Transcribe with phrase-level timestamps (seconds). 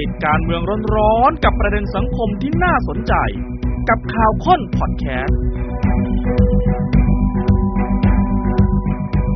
[0.00, 0.62] ติดการเมือง
[0.96, 3.14] ร้อนๆกับประเด็นสังคมที่น่าสนใจ
[3.88, 5.38] กับข่าวค้นพอดแคสต์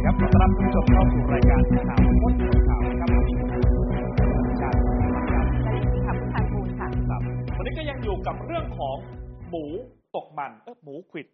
[0.04, 2.32] ครับต้อนรับท่านผู้ชมเข้าสู่รายการข่าวค้น
[2.68, 4.80] ข่าวนะครับวันนี้ผมอาจารย์
[5.24, 5.78] ค่ะคุ
[6.20, 7.20] ณทางบูลค่ะครับ
[7.56, 8.96] วันนี้ก็ยังอยู่กับเรื่องของ
[9.48, 9.64] หมู
[10.16, 11.26] ตกมันเออหมูขวิด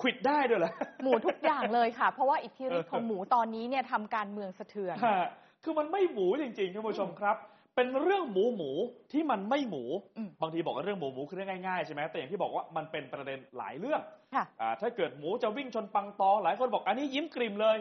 [0.00, 0.72] ขวิดได้ด้วยเหรอ
[1.02, 5.26] หมูทุกอย่างเลยค่ะ เพราะว่าอิทธิฤทธิ์เออของหมูตอนนี้เนี่ยทำการเมืองสะเทือนฮะ
[5.64, 7.36] คือมันไม่หมูจริงๆท่านผู้ชมครับ
[7.76, 8.70] เป็นเรื่องหมูหมู
[9.12, 9.84] ที่มันไม่หมู
[10.16, 14.00] อืมบางทีบอกว่าเรื่องหมูหมูคือเรื่องง่ายๆใช่ไหมแต่อย่างที่บอกว่ามันเป็นประเด็นหลายเรื่อง
[14.34, 17.76] ค่ะอ่าถ้าเกิดหมูจะวิ่งชนปังตอ หลายคนบอกอันนี้ยิ้มกริมเลย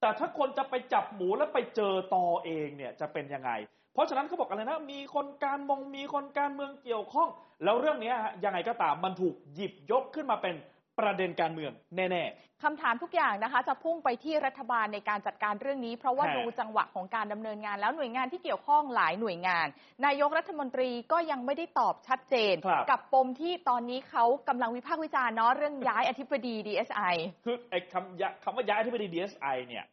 [0.00, 3.50] แต่ถ้าคนจะไปจับหมูแล้วไปเจอตอเองเนี่ยจะเป็นยังไง
[3.94, 7.28] เพราะฉะนั้นเขาบอกอะไรนะ มีคนการมองมีคนการเมืองเกี่ยวข้อง
[7.64, 10.54] แล้วเรื่องเนี้ยฮะยังไงก็ตามมันถูกหยิบยกขึ้นมาเป็น
[11.00, 12.24] ประเด็นการเมืองแน่
[12.64, 19.66] คำถามทุกอย่างนะคะ จะพุ่งไปที่รัฐบาลในการจัดการเรื่องนี้ เพราะว่าฮะดูจังหวะของการดำเนินงาน แล้วหน่วยงานที่เกี่ยวข้องหลายหน่วยงาน
[20.06, 29.84] นายกรัฐมนตรีก็ยังไม่ได้ตอบชัดเจนครับกับปมที่ตอนนี้เขากำลังวิพากษ์วิจารณ์เนาะเรื่องย้ายอธิบดี DSI ๆคือไอ้คำยะคำว่าย้ายที่ไปดี DSI เนี่ย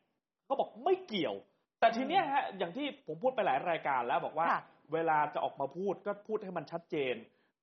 [0.46, 1.36] เขาบอกไม่เกี่ยว
[1.80, 4.62] แต่ทีเนี้ยฮะอย่างที่ผมพูดไปหลายรายการแล้วบอกว่าค่ะ
[4.94, 7.16] เวลาจะออกมาพูดก็พูดให้มันชัดเจน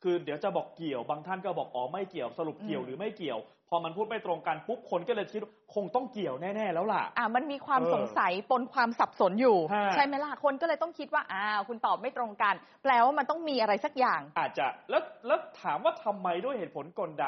[0.03, 3.39] คือเดี๋ยวจะบอกเกี่ยวบางท่านก็บอกอ๋อไม่เกี่ยวสรุปเกี่ยวอืมหรือไม่เกี่ยว
[3.71, 17.27] พอมันพูดไม่ตรงกันปุ๊บคนก็เลยคิดว่าคงต้องเกี่ยวแน่ๆแล้วล่ะอ่ามันมีความเออสงสัยปนความสับสนอยู่ฮะใช่ไหมล่ะคนก็เลยต้องคิดว่าอ้าวคุณตอบไม่ตรงกัน แปลว่ามันต้องมีอะไรสักอย่าง อาจจะแล้วแล้วถามว่าทำไมด้วยเหตุผลกลใด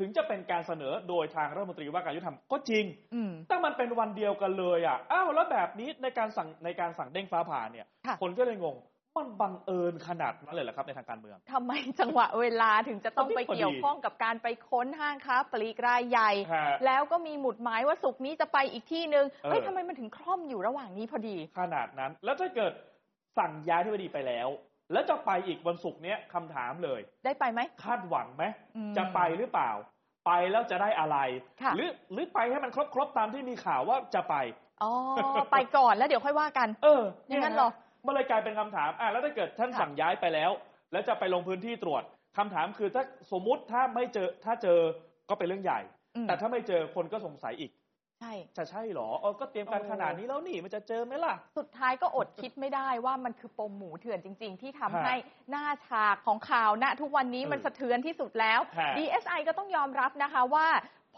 [0.00, 8.76] ถึงจะเป็นการเสนอโดยทางรัฐมนตรีว่าการยุติธรรมก็จริงอืมแต่มันเป็นวันเดียวกันเลยอะอ้าวแล้วแบบนี้ในการสั่งในการสั่งเด้งฟ้าผ่าเนี่ยค่ะคนก็เลยงง
[9.18, 22.72] มันบังเอิญขนาดนั้นเลยเหรอครับในทางการเมืองทำไมจังหวะเวลาถึงจะต้องไปพอดีเกี่ยวข้องกับการไปค้นห้างค้าปลีกรายใหญ่ฮะแล้วก็มีหมุดหมายว่าสุกร์นี้จะไปอีกที่หนึ่งเออเฮ้ยทำไมมันถึงคล่อมอยู่ระหว่างนี้พอดี ขนาดนั้น แล้วถ้าเกิด
[23.38, 24.48] สั่งย้ายที่บดีไปแล้ว
[24.92, 28.44] แล้วจะไปอีกวันศุกร์เนี้ยคำถามเลย ได้ไปไหมคาดหวังไหม
[28.76, 29.70] อืมจะไปหรือเปล่า
[30.26, 31.18] ไปแล้วจะได้อะไร
[31.62, 34.34] ค่ะหรือหรือไปให้มันครบครบๆตามที่มีข่าวว่าจะไป
[34.82, 34.92] อ๋อ
[35.52, 37.70] ไปก่อนแล้วเดี๋ยวค่อยว่ากัน เอออย่างนั้นเหรอ
[38.06, 40.50] มันเลยกลายเป็นคำถามอะแล้วถ้าเกิดท่านค่ะสั่งย้ายไปแล้ว
[40.92, 42.02] แล้วจะไปลงพื้นที่ตรวจ
[42.38, 43.02] คำถามคือถ้า
[43.32, 44.78] สมมุติถ้าไม่เจอถ้าเจอ
[45.28, 45.80] ก็เป็นเรื่องใหญ่
[46.16, 47.72] อืมแต่ถ้าไม่เจอคนก็สงสัยอีก
[48.20, 55.14] ใช่จะใช่เหรอเออก็เตรียมการโอ้ขนาดนี้แล้วนี่มันจะเจอไหมล่ะ สุดท้ายก็อดคิดไม่ได้ว่ามันคือปมหมูเถื่อนจริง ๆ ที่ทำฮะให้
[55.50, 60.66] หน้าฉากของข่าวณทุกวันนี้เออมันสะเทือนที่สุดแล้วฮะ DSI ก็ต้องยอมรับนะคะว่า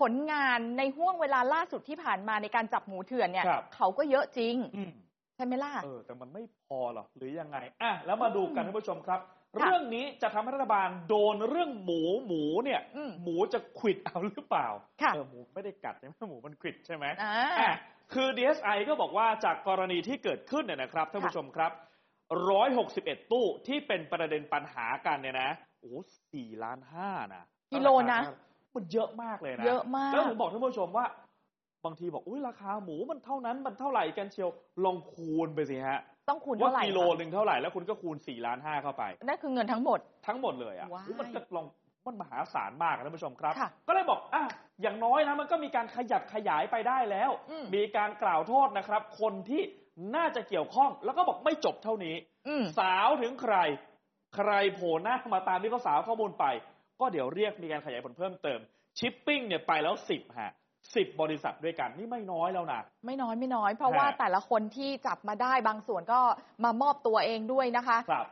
[0.00, 4.90] ผลงานในห่วงเวลาล่าสุดที่ผ่านมาในการจับหมูเถื่อนเนี่ยครับเขาก็เยอะจริงอืม
[5.38, 9.20] ใช่ไหมล่ะเออแต่มันไม่พอหรอหรือยังไงอะแล้วมาดูกันท่านผู้ชมครับ
[9.60, 14.66] ค่ะเรื่องนี้จะทำให้รัฐบาลโดนเรื่องหมูหมูเนี่ยอืมหมูจะขวิดเอาหรือเปล่า
[15.02, 17.72] ค่ะเออหมูไม่ได้กัดใช่ไหมหมูมันขวิดใช่ไหมอ่าอะ
[18.14, 21.72] คือ DSI ก็บอกว่าจากกรณีที่เกิดขึ้นเนี่ยนะครับท่านผู้ชมครับ
[22.52, 25.50] 161ตู้ที่เป็นประเด็นปัญหากันเนี่ยนะ
[25.80, 25.92] โอ้
[26.32, 28.20] สี่ล้านห้านะกิโลนะ
[28.74, 31.06] มันเยอะมากเลยนะเยอะมากแล้วผมบอกท่านผู้ชมว่า
[31.84, 34.50] บางทีบอกอุ้ยราคาหมูมันเท่านั้นมันเท่าไหร่กันเชียว
[34.84, 41.66] ลองคูณไปสิฮะต้องคูณว่าเท่าไหร่กิโลคะหนึ่งเท่าไหร่แล้วคุณก็คูณ4ล้านห้าเข้าไปนั่นคือเงินทั้งหมดทั้งหมดเลยอะว้ายโอ้มันก็ลอง
[42.06, 44.42] มันมหาศาลมากนะท่านผู้ชมครับค่ะก็เลยบอกอะ
[44.82, 49.62] อย่างน้อยนะมันก็มีการขยับขยายไปได้แล้วอืมมีการกล่าวโทษนะครับ คนที่
[50.16, 52.14] น่าจะเกี่ยวข้องแล้วก็บอกไม่จบเท่านี้
[52.48, 53.56] อืมสาวถึงใคร
[54.36, 56.44] ใครโผล่หน้ามาตามที่เขาสาวข้อมูลไป
[57.00, 58.58] ก็เดี๋ยวเรียกมีการขยายผลเพิ่มเติม
[58.98, 60.52] ชิปปิ้งเนี่ยไปแล้วสิบฮะ
[60.96, 66.20] สิบบริษัทด้วยกันนี่ไม่น้อยแล้วนะ ไม่น้อยไม่น้อย เพราะว่าฮะแต่ละคนที่จับมาได้บางส่วนก็
[66.64, 68.26] มามอบตัวเองด้วยนะคะครับ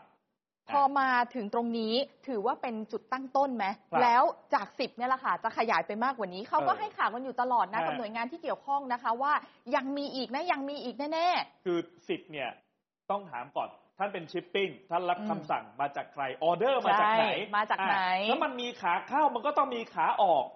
[0.72, 1.94] พอมาถึงตรงนี้
[2.28, 4.22] ถือว่าเป็นจุดตั้งต้นไหมครับแล้ว
[4.54, 9.32] จากสิบเนี่ยแหละค่ะจะขยายไปมากกว่านี้เขาก็เออให้ข่าวกันอยู่ตลอดนะฮะกับหน่วยงานที่เกี่ยวข้องนะคะ ว่า
[9.74, 11.28] ยังมีอีกนะยังมีอีกแน่
[11.64, 11.78] คือ
[12.08, 12.50] สิบเนี่ย
[13.10, 13.68] ต้องถามก่อน
[13.98, 20.44] ท่านเป็นชิปปิ้งท่านรับอืมคำสั่งมาจากใครออเดอร์มาจากไหนใช่มาจากไหนอะแล้วมันมีขาเข้ามันก็ต้องมีขาออก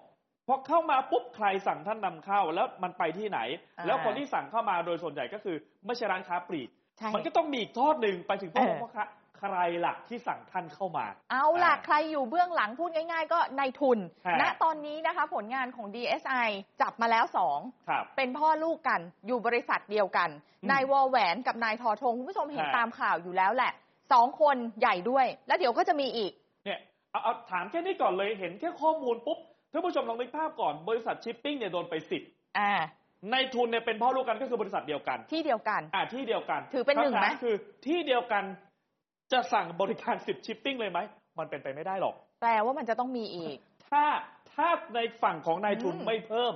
[0.53, 3.39] อเข้ามาปุ๊บใครสั่งท่านนำเข้าแล้วมันไปที่ไหน
[3.77, 9.05] อ่าแล้วคนที่สั่งเข้ามาโดยส่วนใหญ่ก็คือไม่ใช่ร้านค้าปลีกๆใช่มันก็ต้องมีอีกทอดหนึ่งไปถึงพ่อเออพ่อค้า
[9.39, 16.49] ใครล่ะที่สั่งท่านเข้ามา เอาล่ะอ่าใครอยู่เบื้องหลังพูดง่าย ๆ ก็นายทุนฮะณตอนนี้นะคะ ผลงานของ DSI
[16.81, 17.59] จับมาแล้วสอง
[17.89, 20.29] ครับเป็นพ่อลูกกันอยู่บริษัทเดียวกัน
[20.61, 23.71] อืมนายวอแหวนกับนายทอทงคุณผู้ชมเห็นฮะตามข่าวอยู่แล้วแหละ
[24.13, 26.31] สองคนใหญ่ด้วย แล้วเดี๋ยวก็จะมีอีก
[26.65, 26.79] เนี่ย
[27.11, 29.39] เอาเอาถามแค่นี้ก่อนเลยเห็นแค่ข้อมูลปุ๊บ
[29.71, 32.21] ท่านผู้ชมลองนึกภาพก่อนบริษัทชิปปิ้งเนี่ยโดนไปสิบ
[32.59, 32.73] อ่า
[33.31, 37.55] ในทุนเนี่ยเป็นพ่อลูกกันก็คือบริษัทเดียวกัน ที่เดียวกัน อ่าที่เดียวกันถือเป็นหนึ่งไหมคำถาคือ
[37.87, 38.43] ที่เดียวกัน
[39.31, 40.99] จะสั่งบริการสิบชิปปิ้งเลยไหม
[41.39, 43.57] มันเป็นไปไม่ได้หรอก แปลว่ามันจะต้องมีอีก
[43.89, 44.03] ถ้า
[44.53, 46.53] ถ้าในฝั่งของนายทุนอืมไม่เพิ่ม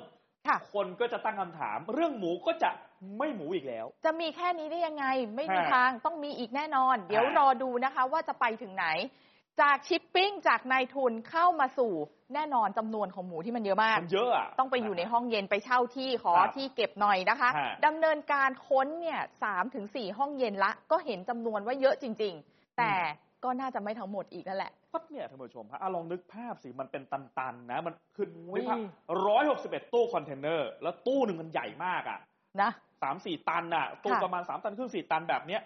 [0.48, 2.70] ค่ะคนก็จะตั้งคำถาม เรื่องหมูก็จะ
[3.18, 8.88] ไม่หมูอีกแล้ว จะมีแค่นี้ได้ยังไง ไม่มีฮะทางต้องมีอีกแน่นอน เดี๋ยวฮะรอดูนะคะ ว่าจะไปถึงไหน
[9.62, 11.94] จากชิปปิ้งจากนายทุนเข้ามาสู่
[12.34, 22.94] แน่นอนจำนวนของหมูที่มันเยอะมากมันเยอะอะต้องไปอยู่ในห้องเย็นไปเช่าที่ขอครับที่เก็บหน่อยนะคะฮะดำเนินการค้นเนี่ยสามถึงสี่ห้องเย็นละ ก็เห็นจำนวนว่าเยอะจริง ๆ แต่
[23.44, 28.80] ก็น่าจะไม่ทั้งหมดอีกนั่นแหละก็เนี่ยท่านผู้ชมฮะอะลองนึกภาพสิมันเป็นตันๆนะ มันคือโอ้ยนึกภาพ
[29.28, 32.20] ร้อยหกสิบเอ็ดตู้คอนเทนเนอร์ แล้วตู้หนึ่งมันใหญ่มากอะ
[32.62, 32.72] นะ
[33.04, 35.62] สามสี่ตันอะ ตู้ค่ะประมาณสามตันครึ่งสี่ตันแบบเนี้ย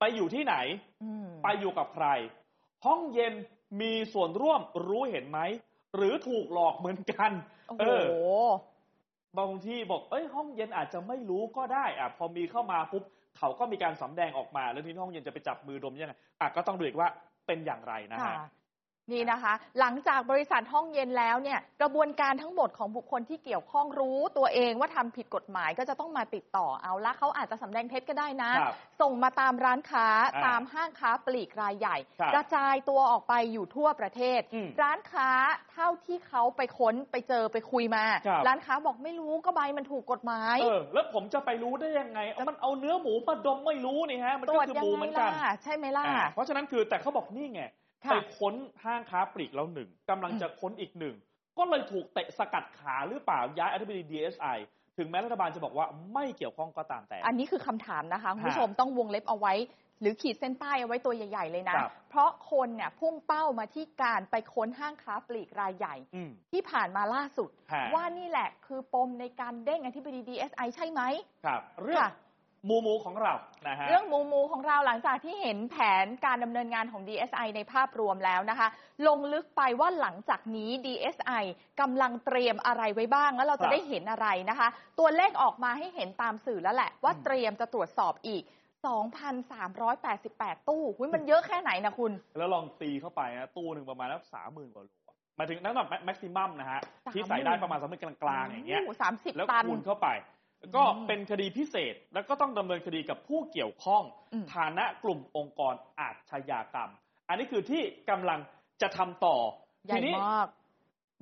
[0.00, 0.54] ไปอยู่ที่ไหน
[1.02, 2.06] อืมไปอยู่กับใคร
[2.86, 3.34] ห้องเย็น
[3.80, 5.40] มีส่วนร่วมรู้เห็นไหม
[5.96, 7.30] หรือถูกหลอกเหมือนกัน
[7.68, 8.14] โอ้เอโห
[9.34, 13.04] อบางที่บอก เอ้ย ห้องเย็นอาจจะไม่รู้ก็ได้อะพอมีเข้ามาปุ๊บ
[13.38, 17.08] เขาก็มีการสำแดงออกมา แล้วทีนี้ห้องเย็นจะไปจับมือดมยังไงอะก็ต้องดูอีกว่า
[17.46, 18.46] เป็นอย่างไรนะค่ะฮะ
[19.12, 35.30] นี่นะคะ หลังจากบริษัทห้องเย็นแล้วเนี่ยกระบวนการทั้งหมดของบุคคลที่เกี่ยวข้องรู้ตัวเองว่าทำผิดกฎหมายก็จะต้องมาติดต่อเอาละเขาอาจจะสำแดงเท็จก็ได้นะครับส่งมาตามร้านค้าอ่าตามห้างค้าปลีกรายใหญ่ครับกระจายตัวออกไปอยู่ทั่วประเทศอืมร้านค้า
[35.72, 48.54] เท่าที่เขาไปค้นไปเจอไปคุยมาครับร้านค้าบอกไม่รู้ก็ใบมันถูกกฎหมายเออแล้วผมจะไปรู้ได้ยังไงเอามันเอาเนื้อหมูมาดมไม่รู้นี่ฮะมันตรก็วจคือยัหมูงเหไงมือนกัล่ะนใช่ไหมล่ะอ่าเพราะฉะนั้นคือแต่เขาบอกนี่ไงค่ะ ไปค้น
[48.84, 51.14] ห้างค้าปลีกแล้วหนึ่งกำลังจะค้นอีกหนึ่ง
[51.58, 54.58] ก็เลยถูกเตะสกัดขาหรือเปล่าย้ายอธิบดี DSI
[54.98, 59.54] ถึงแม้รัฐบาลจะบอกว่าไม่เกี่ยวข้องก็ตามแต่ อันนี้คือคำถามนะคะคุณผู้ฮะชมต้องวงเล็บเอาไว้
[60.00, 71.02] หรือขีดเส้นใต้เอาไว้ตัวใหญ่ ๆ เลยนะครับเพราะคนเนี่ยพุ่งเป้ามาที่การไปค้นห้างค้าปลีกรายใหญ่อืมที่ผ่านมาล่าสุดฮะว่านี่แหละคือปมในการเด้งอธิบดี DSI ใช่ไหม
[71.44, 72.25] ครับ เรื่องค่ะห
[72.68, 73.34] มูหมูของเรา
[73.68, 78.68] นะฮะเรื่องหมูหมูของเราหลังจากที่เห็นแผนการดำเนินงานของ DSI ในภาพรวมแล้วนะคะ
[79.06, 81.44] ลงลึกไปว่าหลังจากนี้ DSI
[81.80, 84.68] กำลังเตรียมอะไรไว้บ้าง แล้วเราครัจะบได้เห็นอะไรนะคะ
[84.98, 88.42] ตัวเลขออกมาให้เห็นตามสื่อแล้วแหละ ว่าอืมเตรียมจะตรวจสอบอีก
[89.54, 100.08] 2,388 ตู้หุยมันเยอะแค่ไหนนะคุณ แล้วลองตีเข้าไปนะตู้หนึ่งประมาณแล้วสามหมื่นกว่าโลอะหมายถึงน้ำหนักแม็กซิมัมนะฮะ30,000ที่ใส่ได้ประมาณสามหมื่นกลางๆอย่างเงี้ยสามสิบแล้วตันคูณเข้าไป
[100.76, 106.90] ก็อืมเป็นคดีพิเศษแล้วก็ต้องดำเนินคดีกับผู้เกี่ยวข้องอืมฐานะกลุ่มองค์กรอาชญากรรม
[107.28, 108.40] อันนี้คือที่กำลัง
[108.82, 109.36] จะทำต่อ
[109.86, 110.48] ใหญ่ทีนี้มาก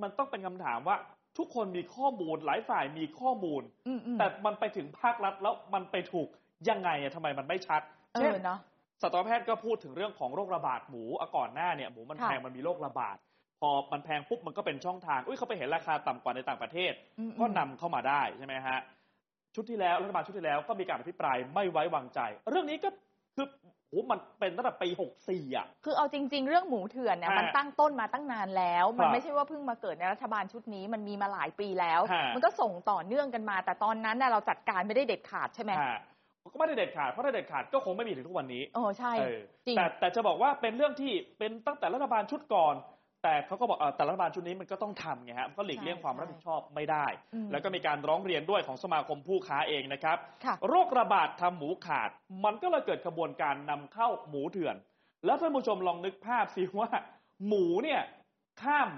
[0.03, 0.97] มันต้องเป็นคำถามว่า
[1.39, 6.29] ทุกคนมีข้อมูลหลายฝ่ายมีข้อมูลอืมอืมแต่มันไปถึงภาครัฐแล้วมันไปถูก
[6.71, 7.83] ยังไงอะทำไมมันไม่ชัด
[8.15, 8.59] เอเช่นอเนาะ
[9.03, 13.17] สัตวแพทย์ก็พูดถึงเรื่องของโรคระบาดหมูอะก่อนหน้าเนี่ยหมูมันค่ะแพงมันมีโรคระบาด
[13.61, 18.79] พอมันแพงปุ๊บมันก็เป็นช่องทางอุ้ยเขาไปเห็นราคาต่ำกว่าในต่างประเทศอืมก็นำเข้ามาได้ใช่ไหมฮะ
[19.55, 22.21] ชุดที่แล้วรัฐบาลชุดที่แล้วก็มีการอภิปรายไม่ไว้วางใจ
[22.51, 22.89] เรื่องนี้ก็
[23.37, 23.47] คือ
[23.89, 35.99] โหมันเป็นตั้งแต่ปีหกสี่อะ คือเอาจริง ๆ เรื่องหมูเถื่อนเนี่ยฮะมันตั้งต้นมาตั้งนานแล้ว มันครับไม่ใช่ว่าเพิ่งมาเกิดในรัฐบาลชุดนี้มันมีมาหลายปีแล้วฮะมันก็ส่งต่อเนื่องกันมา แต่ตอนนั้นน่ะเราจัดการไม่ได้เด็ดขาดใช่ไหมฮะ
[36.53, 42.75] ก็ไม่ได้เด็ดขาดเพราะถ้าเด็ดขาดก็คงไม่มีถึงทุกวันนี้โอ้ใช่เออจริงแต่แต่จะบอกว่าเป็นเรื่องที่เป็นตั้งแต่รัฐบาลชุดก่อน
[43.25, 52.11] แต่เขาก็บอกเออแต่รัฐบาลชุดนี้มันก็ต้องทำไงฮะมันก็หลีกเลี่ยงความรับผิดชอบไม่ได้อืมแล้วก็มีการร้องเรียนด้วยของสมาคมผู้ค้าเองนะครับค่ะโรคระบาดทำหมูขาด
[52.45, 54.77] มันก็เลยเกิดกระบวนการนำเข้าหมูเถื่อน
[55.27, 56.91] แล้วท่านผู้ชมลองนึกภาพสิว่า
[57.47, 58.01] หมูเนี่ย
[58.63, 58.89] ข้าม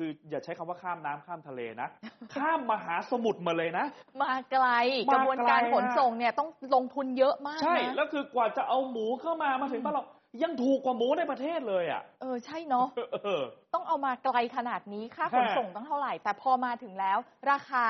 [0.00, 1.88] คืออย่าใช้คำว่าข้ามน้ำข้ามทะเลนะ
[2.34, 3.84] ข้ามมหาสมุทรมาเลยนะ
[4.22, 4.66] มาไกล
[5.10, 10.04] มากไกลระบวนการขนส่งเนี่ยต้องลงทุนเยอะมาก ใช่นะแล้วคือกว่าจะเอาหมูเข้ามามาถึงบ้านเรา
[10.42, 12.86] ยังถูกกว่าหมูในประเทศเลยอะ เออใช่เนาะ
[13.24, 13.42] เออ
[13.74, 17.18] ต้องเอามาไกลขนาดนี้ค่าขนฮะส่งตั้งเท่าไหร่ แต่พอมาถึงแล้ว
[17.50, 17.84] ราคา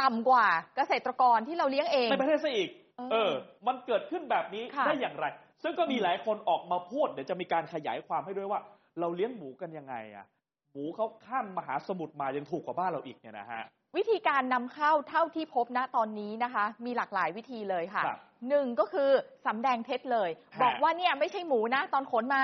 [0.00, 2.68] ต่ำกว่าเกษตรกรที่เราเลี้ยงเองในประเทศซะอีก
[2.98, 3.32] เออเออ
[3.66, 5.26] มันเกิดขึ้นแบบนี้ค่ะได้อย่างไร
[5.62, 8.60] ซึ่งก็มีหลายคนออกมาพูดเดี๋ยวจะมีการขยายความให้ด้วยว่า
[9.00, 10.26] เราเลี้ยงหมูกันยังไงอะ
[10.72, 13.62] หมูเขาข้ามมหาสมุทรมายังถูกกว่าบ้านเราอีกเนี่ยนะฮะ
[13.96, 19.10] วิธีการนำเข้าเท่าที่พบณตอนนี้นะคะ มีหลากหลายวิธีเลยค่ะครับ หนึ่งก็คือ
[19.46, 22.42] สำแดงเท็จเลยฮะบอกว่าเนี่ยไม่ใช่หมูนะ ตอนขนมา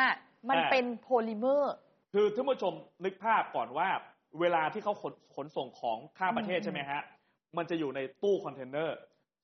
[0.49, 1.75] มันฮะเป็นโพลิเมอร์
[2.13, 2.75] คือท่านผู้ชม
[3.05, 3.89] นึกภาพก่อนว่า
[4.41, 7.01] เวลาที่เขาขนขนส่งของข้ามประเทศอืมใช่ไหมฮะ
[7.57, 8.97] มันจะอยู่ในตู้คอนเทนเนอร์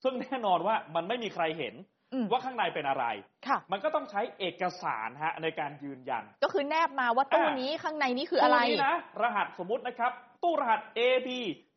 [0.03, 1.75] ซึ่งแน่นอนว่ามันไม่มีใครเห็น
[2.13, 3.05] อืมว่าข้างในเป็นอะไร
[3.47, 11.29] ค่ะมันก็ต้องใช้เอกสารฮะในการยืนยัน ก็คือแนบมาว่าตู้อ่านี้นี้ข้างในนี้คืออะไร ตู้นี้นะ รหัสสมมุตินะครับ ตู้รหัส AB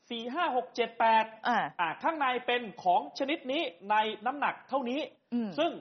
[0.09, 3.61] 4 5 6 7 8อ่าอ่าข้างในเป็นของชนิดนี้
[3.91, 3.95] ใน
[4.25, 4.99] น้ำหนักเท่านี้
[5.33, 5.71] อืมซึ่ง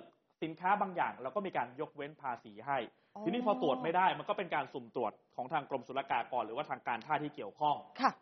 [0.42, 2.78] สินค้าบางอย่างเราก็มีการยกเว้นภาษีให้
[3.14, 8.12] อ๋อทีนี้พอตรวจไม่ได้มันก็เป็นการสุ่มตรวจของทางกรมศุลกากรหรือว่าทางการท่าที่เกี่ยวข้องค่ะ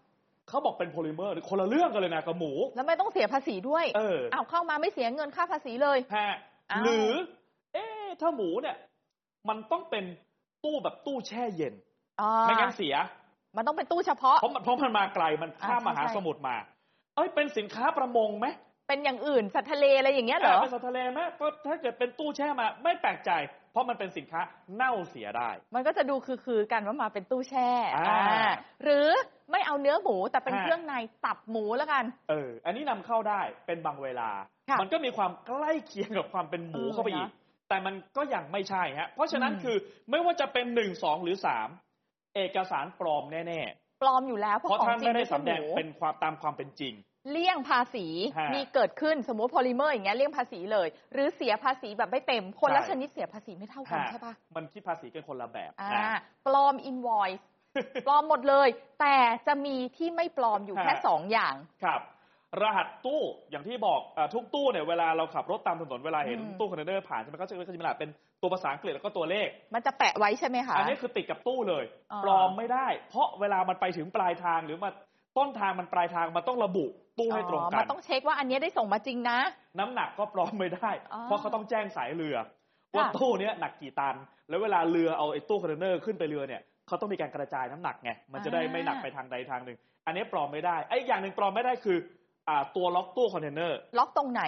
[0.49, 6.33] เขาบอกเป็นโพลิเมอร์คนละเรื่องกันเลยนะกับหมู แล้วไม่ต้องเสียภาษีด้วย เออเอาเข้ามาไม่เสียเงินค่าภาษีเลยฮะ
[6.73, 7.13] อ้าวหรือ
[7.75, 8.77] เอ๊ะถ้าหมูเนี่ย
[9.49, 10.05] มันต้องเป็น
[10.65, 11.75] ตู้แบบตู้แช่เย็น
[12.21, 12.95] อ่าไม่งั้นเสีย
[13.57, 16.57] มันต้องเป็นตู้เฉพาะเพราะมันเพราะมันมาไกลมันข้ามอ่ามใช่หาใช่สมุทรมา
[17.17, 18.47] เอ้ยเป็นสินค้าประมงไหม
[18.89, 23.31] เป็นอย่างอื่นสัตว์ทะเลอะไรอย่างเงี้ยเหรอเป็นสัตว์ทะเลไหมก็ถ้าเกิดเป็นตู้แช่มา ไม่แปลกใจ
[23.73, 24.41] เพราะมันเป็นสินค้า
[24.77, 26.15] เน่าเสียได้ มันก็จะดู
[26.47, 28.51] คือๆกันว่ามาเป็นตู้แช่อ่าอ่า
[28.83, 29.09] หรือ
[29.51, 30.95] ไม่เอาเนื้อหมูแต่เป็นฮะเครื่องใน
[31.25, 34.31] ตับหมูแล้วกัน เออ อันนี้นำเข้าได้เป็นบางเวลา
[34.71, 37.33] ค่ะมันก็มีความใกล้เคียงกับความเป็นหมูเออเข้าไปอีกนะ
[37.69, 39.77] แต่มันก็ยังไม่ใช่ฮะ เพราะฉะนั้นอืมคือ
[40.11, 41.69] ไม่ว่าจะเป็นหนึ่งสองหรือสาม
[42.35, 43.61] เอกสารปลอมแน่
[44.03, 46.95] ปลอมอยู่แล้วๆเพราะเพราะของท่านจริงไม่ได้ไม่ใช่สำแดงหมูเป็นความตามความเป็นจริง
[47.31, 48.07] เลี่ยงภาษี
[48.39, 57.41] ฮะมีเกิดขึ้นสมมติโพลิเมอร์อย่างเงี้ยเลี่ยงภาษีเลย หรือเสียภาษีแบบไม่เต็ม คนละใช่ชนิดเสียภาษีไม่เท่ากันฮะใช่ปะมันคิดภาษีกันคนละแบบอ่านะปลอมอิน o i c e
[58.07, 58.69] ปลอมหมดเลย
[59.01, 62.01] แต่จะมีที่ไม่ปลอมอยู่ฮะแค่สองอย่างครับ
[62.63, 68.11] รหัสตู้อย่างที่บอกอาทุกตู้เนี่ยเวลาเราขับรถตามถนนเวลาเห็นอืมตู้คอนเทนเนอร์ผ่านใช่ไหมก็จะก็จะมีรหัสเป็น
[68.45, 74.91] ตัวภาษาอังกฤษแล้วก็ตัวเลข มันจะแปะไว้ใช่ไหมคะ อันนี้คือติดกับตู้เลยอ่าปลอมไม่ได้ เพราะเวลามันไปถึงปลายทางหรือมา
[75.39, 76.87] ต้นทางมันปลายทางมันต้องระบุ
[77.19, 79.39] ตู้ให้ตรงอ๋อมันก็ต้องเช็คว่าอันเนี้ยได้ส่งมาจริงนะ
[79.79, 82.37] น้ำหนักก็ปลอมไม่ได้อ๋อเพราะเขาต้องแจ้งสายเรือ
[82.95, 84.15] ว่าค่ะตู้เนี้ยหนักกี่ตัน
[84.49, 91.99] แล้วเวลาเรือเอาไอ้ตู้คอนเทนเนอร์ขึ้นไปเรือเนี่ยเขาต้องมีการกระจายน้ำหนักไงมันจะได้ไม่หนักไปทางใดทางหนึ่ง อันนี้ปลอมไม่ได้ไอ้อย่างหนึ่งปลอมไม่ได้คือ
[92.49, 94.45] อ่าตัวล็อกตู้คอนเทนเนอร์ล็อกตรงไหน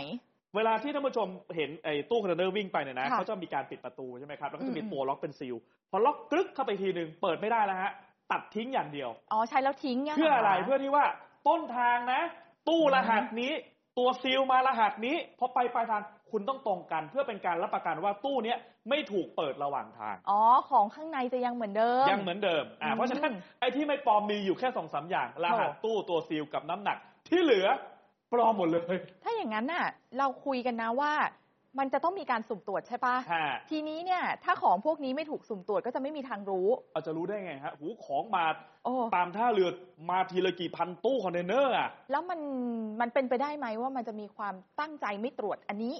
[0.57, 5.55] เวลาที่ท่านผู้ชมเห็นไอ้ตู้คอนเทนเนอร์วิ่งไปเนี่ยนะค่ะ เขาจะมีการปิดประตูใช่ไหมครับแล้วก็จะมีอืมตัวล็อกเป็นซีล
[5.91, 7.93] พอล็อกกรึกเข้าไปทีหนึ่งเปิดไม่ได้แล้วฮะ
[8.31, 11.05] ตัดทิ้งอย่างเดียว อ๋อใช้แล้วทิ้งเนี่ยเพื่ออะไร เพื่อที่ว่า
[11.49, 12.21] ต้นทางนะ
[12.69, 13.53] ตู้รหัสนี้
[13.99, 18.59] ตัวซีลมารหัสนี้พอไปปลายทางคุณต้องตรงกัน เพื่อเป็นการรับประกันว่าตู้เนี้ย
[18.89, 26.99] ไม่ถูกเปิดระหว่างทาง อ๋อของข้างในจะยังเหมือนเดิม ยังเหมือนเดิมอ่าอืมเพราะฉะนั้นไอ้ที่ไม่ปลอมมีอยู่แค่สองสามอย่างรหัสตู้ตัวซีลกับน้ำหนัก
[27.29, 27.67] ที่เหลือ
[28.33, 28.83] ปลอมหมดเลย
[29.25, 29.87] ถ้าอย่างนั้นน่ะ
[30.19, 31.13] เราคุยกันนะว่า
[31.79, 38.45] มันจะต้องมีการสุ่มตรวจใช่ปะฮะ ทีนี้เนี่ย ถ้าของพวกนี้ไม่ถูกสุ่มตรวจก็จะไม่มีทางรู้เอาจะรู้ได้ไงฮะโหของมา
[38.85, 39.69] โอ้ตามท่าเรือ
[40.11, 42.41] มาทีละกี่พันตู้คอนเทนเนอร์อะ แล้วมัน
[43.01, 45.95] มันเป็นไปได้ไหมว่ามันจะมีความตั้งใจไม่ตรวจอันนี้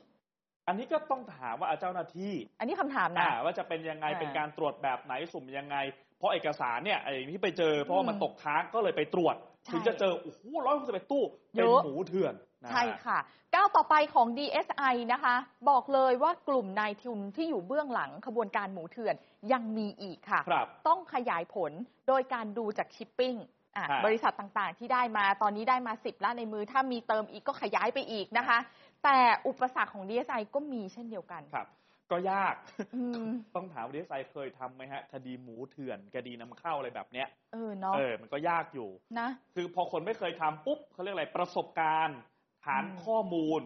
[0.69, 5.77] อันนี้ก็ต้องถามว่าเจ้าหน้าที่อันนี้คำถามนะอ่าว่าจะเป็นยังไงอ่าเป็นการตรวจแบบไหนสุ่มยังไง
[6.19, 13.19] เพราะเอกสารเนี่ยไอ้ที่ไปเจอเพราะว่ามันอืมตกค้างก็เลยไปตรวจใช่ถึงจะเจอโอ้โหร้อยหกสิบเอ็ดตู้เยเป็นอะหมูเถื่อนนะใช่ค่ะ
[13.55, 15.37] ก้าวต่อไปของ DSI นะคะ
[15.71, 19.15] บอกเลยว่ากลุ่มนายทุนที่อยู่เบื้องหลังขบวนการหมูเถื่อน
[19.53, 21.73] ยังมีอีกค่ะครับต้องขยายผล
[22.09, 23.37] โดยการดูจากชิปปิ้ง
[23.77, 28.59] อะฮะบริษัทต่างๆ ที่ได้มาตอนนี้ได้มา 10ล้านในมือถ้ามีเติมอีกก็ขยายไปอีกนะคะ
[29.07, 31.69] แต่อุปสรรคของ DSI ก็มีเช่นเดียวกันครับ
[32.11, 32.55] ก็ยาก
[32.97, 42.19] อืมต้องถามดีไซน์เคยทำไหมฮะ คดีหมูเถื่อนคดีนำเข้าอะไรแบบเนี้ยเออเนาะเออมันก็ยากอยู่นะ คือพอคนไม่เคยทำปุ๊บเขาเรียกอะไรประสบการณ์
[42.65, 43.61] ฐานอืมข้อมูล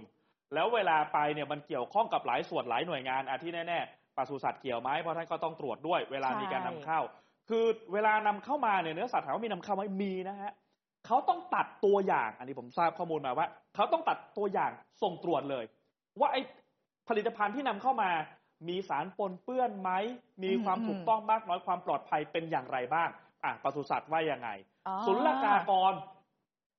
[0.55, 7.01] แล้วเวลาไปเนี่ยมันเกี่ยวข้องกับหลายส่วนหลายหน่วยงานอาที่แน่ๆปศุสัตว์เกี่ยวไหมเพราะท่านก็ต้องตรวจด้วย เวลามีการนำเข้า
[7.49, 10.53] คือเวลานำเข้ามาเนี่ยเนื้อสัตว์ถามว่ามีนำเข้าไหมมีนะฮะ
[11.07, 14.71] เขาต้องตัดตัวอย่าง อันนี้ผมทราบข้อมูลมาว่า เขาต้องตัดตัวอย่าง
[15.03, 15.65] ส่งตรวจเลย
[16.21, 16.37] ว่าไอ
[17.09, 18.11] ผลิตภัณฑ์ที่นำเข้ามา
[18.69, 19.91] มีสารปนเปื้อนไหม
[20.45, 23.09] มีความอืมถูกต้องมากน้อยความปลอดภัยเป็นอย่างไรบ้าง
[23.45, 24.49] อะปศุสัตว์ว่ายังไง
[24.89, 25.95] อ๋อศุลกากร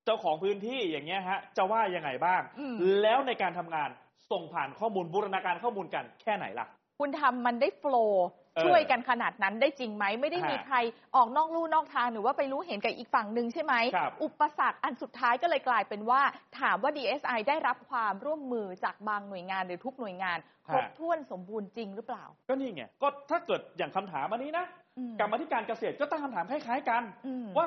[0.04, 3.88] เจ้าของพื้นที่อย่างเงี้ยฮะ จะว่ายังไงบ้างอืมแล้วในการทำงาน
[4.30, 6.66] ส่งผ่านข้อมูลบูรณาการข้อมูลกันแค่ไหนล่ะ
[6.98, 10.76] คุณทำมันได้โฟล์เออ ช่วยกันขนาดนั้นได้จริงไหมไม่ได้มีฮะใคร
[11.16, 16.20] ออกนอกลู่นอกทางหรือว่าไปรู้เห็นกับอีกฝั่งหนึ่งใช่ไหมครับอุปสรรคอันสุดท้ายก็เลยกลายเป็นว่า
[16.60, 24.66] ถามว่า DSI ได้รับความร่วมมือจากบางหน่วยงานหรือทุกหน่วยงานครบถ้วนสมบูรณ์จริงหรือเปล่า ก็นี่ไงก็ถ้าเกิดอย่างคำถามอันนี้นะ
[24.98, 27.66] อืมกรรมาธิการเกษตรก็ตั้งคำถามคล้ายๆกันอืมว่า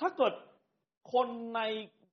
[0.00, 0.32] ถ้าเกิด
[1.12, 1.60] คนใน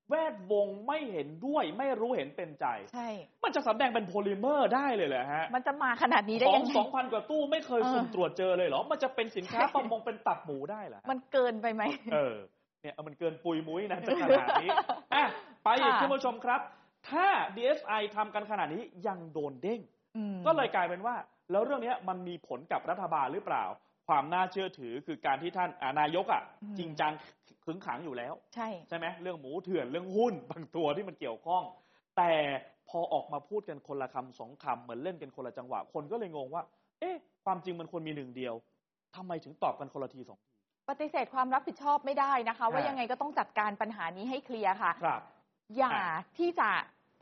[0.09, 3.07] แวดวงไม่เห็นด้วยไม่รู้เห็นเป็นใจ ใช่
[3.43, 11.83] มันจะสำแดงเป็นโพลิเมอร์ได้เลยเหรอฮะ มันจะมาขนาดนี้ได้ขอยังงไงสองพันกว่าตู้ไม่เคยเออสุ่มตรวจเจอเลยเหรอ มันจะเป็นสินค้าใช่ประมงเป็นตับหมูได้เหรอฮะมันเกินไปไหม
[12.13, 12.35] เออ
[12.81, 14.69] เนี่ยเอามันเกินปุยมุ้ยนะจะขนาดนี้
[15.15, 15.25] อะ
[15.63, 16.61] ไปอีกค่ะคุณผู้ชมครับ
[17.09, 19.79] ถ้า DSI ทำกันขนาดนี้ยังโดนเด้ง
[20.17, 21.15] อืมก็เลยกลายเป็นว่า
[21.51, 23.63] แล้วเรื่องเนี้ยมันมีผลกับรัฐบาลหรือเปล่า
[24.07, 27.11] ความน่าเชื่อถือคือการที่ท่านอ่านายกอะอืมจริงจัง
[27.65, 31.63] ขึงขังอยู่แล้ว ใช่ใช่ไหมเรื่องหมูเถื่อนเรื่องหุ้นบางตัวที่มันเกี่ยวข้อง
[32.17, 32.31] แต่
[32.89, 36.63] พอออกมาพูดกันคนละคำสองคำเหมือนเล่นกันคนละจังหวะ คนก็เลยงงว่า
[36.99, 38.53] เอ๊ะ ความจริงมันควรมีหนึ่งเดียว
[39.15, 40.49] ทำไมถึงตอบกันคนละทีสองที
[40.89, 45.21] ปฏิเสธความรับผิดชอบไม่ได้นะคะ ว่าฮะยังไงก็ต้องจัดการปัญหานี้ให้เคลียร์ค่ะ ครับ
[45.77, 46.69] อย่าอะที่จะ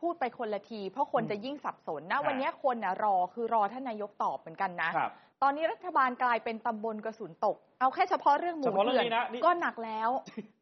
[0.01, 5.11] พูดไปคนละที เพราะคนอืมจะยิ่งสับสนนะฮะวันนี้คนน่ะรอคือรอท่านนายกตอบเหมือนกันนะครับ
[5.43, 10.09] ตอนนี้รัฐบาลกลายเป็นตำบลกระสุนตก เอาแค่เฉพาะเรื่องหมูเฉพาะเรื่องเถื่อนนี้นะนี่ก็หนักแล้ว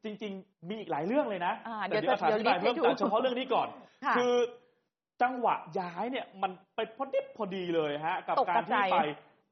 [0.03, 3.67] จริง ๆ มีอีกหลายเรื่องเลยนะอ่าแต่เดี๋ยวอธิบายเดี๋ยวเพิ่มลิสต์ให้ดูแต่เฉพาะเรื่องนี้ก่อน
[4.05, 4.33] ค่ะคือ
[5.21, 8.97] จังหวะย้ายเนี่ยมันไปพอดิบพอดีเลยฮะ กับตกการกระที่จายไป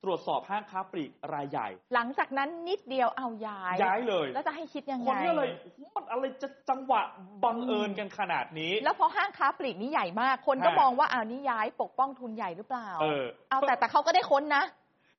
[0.03, 7.01] ตรวจสอบห้างค้าปลีกรายใหญ่ หลังจากนั้นนิดเดียวเอาย้าย ย้ายเลย แล้วจะให้คิดยังคไงนก็เลยโอ้โหมันอะไรจะจังหวะ
[7.43, 14.65] บังเอิญกันขนาดนี้ แล้วพอห้างค้าปลีกนี่ใหญ่มาก คนก็ฮะมองว่าอ้าวนี่ย้ายปกป้องทุนใหญ่หรือเปล่า เออเอาแต่แต่เขาก็ได้ค้นนะ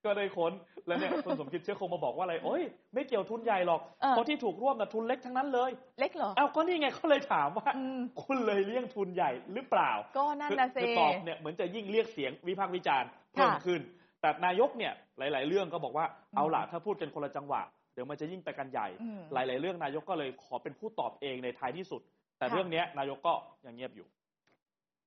[0.05, 0.53] ก็ได้ค้น
[0.87, 2.63] แล้วเนี่ยคุณสมคิดเชื้อคงมาบอกว่าอะไรโอ้ย
[2.95, 5.71] ไม่เกี่ยวทุนใหญ่หรอกเออเพราะที่ถูกร่วมน่ะทุนเล็กทั้งนั้นเลย
[6.01, 13.81] เล็กเหรอเอ้าก็นี่ไงเขาเลยถามว่าอืมคุณเลยเลี่ยงทุนใหญ่หรือเปล่า ก็นั่นคือนะเซคือตอบเนี่ยเหมือนจะยิ่งเรียกเสียงวิพากษ์วิจารณ์เพิ่มค่ะขึ้น
[14.23, 17.63] แต่นายกเนี่ยหลาย ๆ เรื่องก็บอกว่าอืมเอาล่ะถ้าพูดกันคนละจังหวะ
[17.95, 22.03] เดี๋ยวมันจะยิ่งไปกันใหญ่อืมหลาย ๆ เรื่องนายกก็เลยขอเป็นผู้ตอบเองในท้ายที่สุด
[22.39, 23.35] แต่ค่ะเรื่องเนี้ยนายกก็
[23.67, 24.07] ยังเงียบอยู่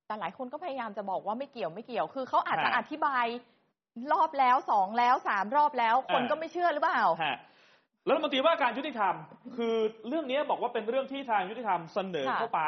[0.08, 3.26] แต่หลายคนก็พยายามจะบอกว่าไม่เกี่ยวไม่เกี่ยว คือเขาอาจจะฮะอธิบาย
[4.14, 7.38] รอบแล้วสองแล้วสามรอบแล้ว คนอ่าก็ไม่เชื่อหรือเปล่าฮะ
[8.06, 9.16] แล้วรัฐมนตรีว่าการยุติธรรม
[9.58, 9.76] คือ
[10.08, 12.62] เรื่องนี้บอกว่าเป็นเรื่องที่ทางยุติธรรมเสนอค่ะเข้าไป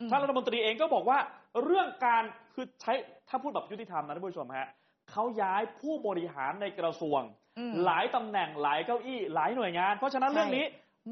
[0.00, 1.18] อืมท่านรัฐมนตรีเองก็บอกว่า
[1.64, 2.22] เรื่องการ
[2.54, 2.92] คือใช้
[3.28, 4.66] ถ้าพูดแบบยุติธรรมนะท่านผู้ชมฮะ
[5.12, 7.20] เขาย้ายผู้บริหารในกระทรวง
[7.58, 10.66] อืมหลายตำแหน่งหลายเก้าอี้หลายหน่วยงาน เพราะฉะนั้นใช่เรื่องนี้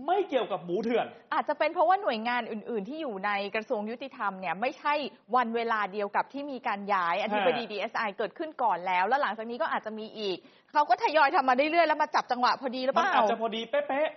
[0.06, 4.94] ไม่เกี่ยวกับหมูเถื่อน อาจจะเป็นเพราะว่าหน่วยงานอื่น ๆ ที่อยู่ในกระทรวงยุติธรรมเนี่ยไม่ใช่
[5.36, 10.36] วันเวลาเดียวกับที่มีการย้ายอธิบดี DSI เกิดขึ้นก่อนแล้ว แล้วหลังจากนี้ก็อาจจะมีอีก
[10.72, 14.08] เขาก็ทยอยทำมาเรื่อย ๆ แล้วมาจับจังหวะพอดีหรือเปมันล่าอาจจะพอดีเป๊ะ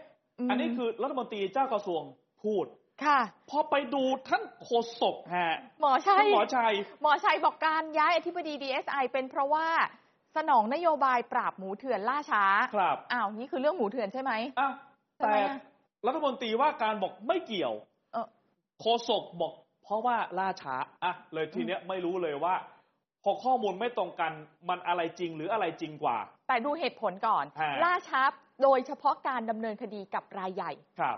[0.47, 2.01] มๆอันนี้คือรัฐมนตรีเจ้ากระทรวง
[2.43, 2.65] พูด
[3.05, 4.70] ค่ะ พอไปดูท่านโฆ
[5.01, 9.67] ษกฮะหมอชัยคุณหมอชัย หมอชัยบอกการย้ายอธิบดี DSI เป็นเพราะว่า
[10.36, 12.43] สนองนโยบายปราบหมูเถื่อนล่าช้า
[12.75, 14.72] ครับ อ้าว นี่คือเรื่องหมูเถื่อนใช่ไหมอะ
[15.20, 15.58] ทำไมแต่อะ
[16.08, 17.74] รัฐมนตรีว่าการบอกไม่เกี่ยว
[18.13, 18.27] เออ
[18.79, 19.53] โฆษกบอก
[19.84, 22.55] เพราะว่าล่าช้า อะ เลยทีเนี้ยไม่รู้เลยว่า
[23.24, 24.31] พอข้อมูลไม่ตรงกัน
[24.70, 26.17] มันอะไรจริงหรืออะไรจริงกว่า
[26.48, 28.22] แต่ดูเหตุผลก่อนฮะล่าช้า
[28.63, 31.17] โดยเฉพาะการดำเนินคดีกับรายใหญ่ ครับ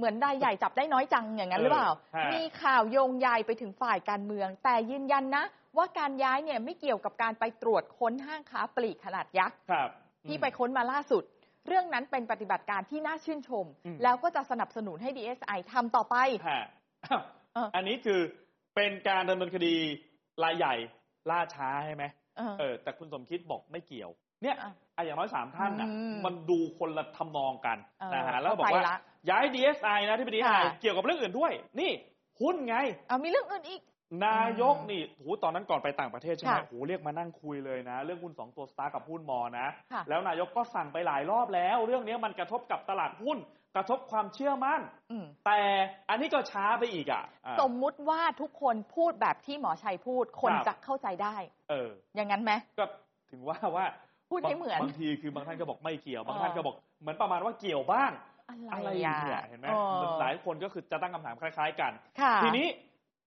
[0.00, 5.44] เหมือนรายใหญ่จับได้น้อยจังอย่างนั้นหรือเปล่าเออฮะมีข่าวโยงใยไปถึงฝ่ายการเมือง แต่ยืนยันนะ
[5.76, 9.88] ว่าการย้ายเนี่ยไม่เกี่ยวกับการไปตรวจค้นห้างค้าปลีกขนาดยักษ์ครับ
[10.28, 11.22] ที่ไปค้นมาล่าสุด
[11.66, 16.16] เรื่องนั้นเป็นปฏิบัติการที่น่าชื่นชมอืมแล้วก็จะสนับสนุนให้ DSI ทำต่อไป
[16.48, 16.62] ฮะ
[17.04, 17.22] อ้าว
[17.54, 18.20] เอออัอันนี้คือ
[18.74, 19.74] เป็นการดำเนินคดี
[20.44, 20.74] รายใหญ่
[21.30, 22.04] ล่าช้าใช่ไหม
[22.38, 24.10] เออเออแต่คุณสมคิดบอกไม่เกี่ยว
[24.42, 28.98] เนี่ยอะอะอย่างน้อยสามท่านน่ะอืมมันดูคนละทำนองกันเออนะฮะแล้วบอกเข้าใจว่าละ
[29.30, 31.90] ย้าย DSI นะที่เป็น DSI ค่ะเกี่ยวกับเรื่องอื่นด้วย นี่
[32.40, 32.76] หุ้นไง
[33.08, 33.80] เอามีเรื่องอื่นอีก
[34.26, 43.38] นายกนี่โหตอนนั้นก่อนไปต่างประเทศใช่ไหมค่ะโหเรียกมานั่งคุยเลยนะ เรื่องหุ้นสองตัวสตาร์กับหุ้นมอนะค่ะแล้วนายกก็สั่งไปหลายรอบแล้ว เรื่องนี้มันกระทบกับตลาดหุ้น
[43.76, 45.60] กระทบความเชื่อมั่นอืมแต่
[46.08, 51.36] อันนี้ก็ช้าไปอีกอะอะ สมมุติว่าทุกคนพูดแบบที่หมอชัยพูด คนครับจะเข้าใจได้
[51.70, 52.84] เออ อย่างนั้นไหมก็
[53.30, 53.86] ถึงว่าว่า
[54.30, 58.12] พูดให้เหมือน บางทีคือบางท่านก็บอกไม่เกี่ยว บางเออท่านก็บอกเหมือนประมาณว่าเกี่ยวบ้าง
[58.48, 62.66] อะไรอะไรอะเนี่ยเห็นไหมเออหลายคนก็คือจะตั้งคำถามคล้าย ๆ กันค่ะทีนี้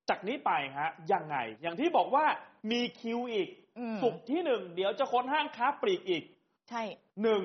[0.09, 2.25] จากนี้ไปฮะยังไง อย่างที่บอกว่า
[2.71, 3.47] มีคิวอีก
[3.79, 6.23] อืมสุกร์ที่หนึ่งเดี๋ยวจะค้นห้างค้าปลีกอีก
[6.69, 6.81] ใช่
[7.23, 7.41] หนึ่ง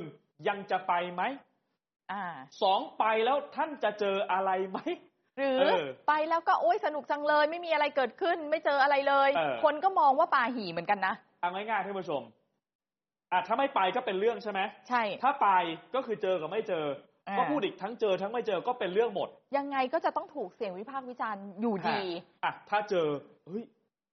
[0.49, 1.23] ยังจะไปไหม
[2.13, 2.25] อ่า
[2.63, 4.79] สองไปแล้วท่านจะเจออะไรไหม
[5.37, 12.23] หรือเออไปแล้วก็โอ๊ยสนุกจังเลย ไม่มีอะไรเกิดขึ้น ไม่เจออะไรเลยเออคนก็มองว่าปาหีเหมือนกันนะเอาง่ายๆท่านผู้ชม
[13.33, 15.49] อะถ้าไม่ไปก็เป็นเรื่องใช่ไหมใช่ ถ้าไป
[15.95, 16.85] ก็คือเจอกับไม่เจอ
[17.29, 22.01] อ่าก็พูดอีกทั้งเจอทั้งไม่เจอก็เป็นเรื่องหมด ยังไงก็จะต้องถูกเสียงวิพากษ์วิจารณ์อยู่ดี
[22.45, 23.07] อะถ้าเจอ
[23.47, 23.65] เฮ้ย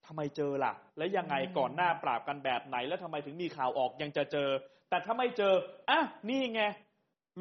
[0.05, 4.49] ทำไมเจอล่ะ แล้วยังไงอืมก่อนหน้าปราบกันแบบไหน แล้วทำไมถึงมีข่าวออกยังจะเจอ
[4.89, 5.53] แต่ถ้าไม่เจอ
[5.89, 5.99] อะ
[6.29, 6.63] นี่ไง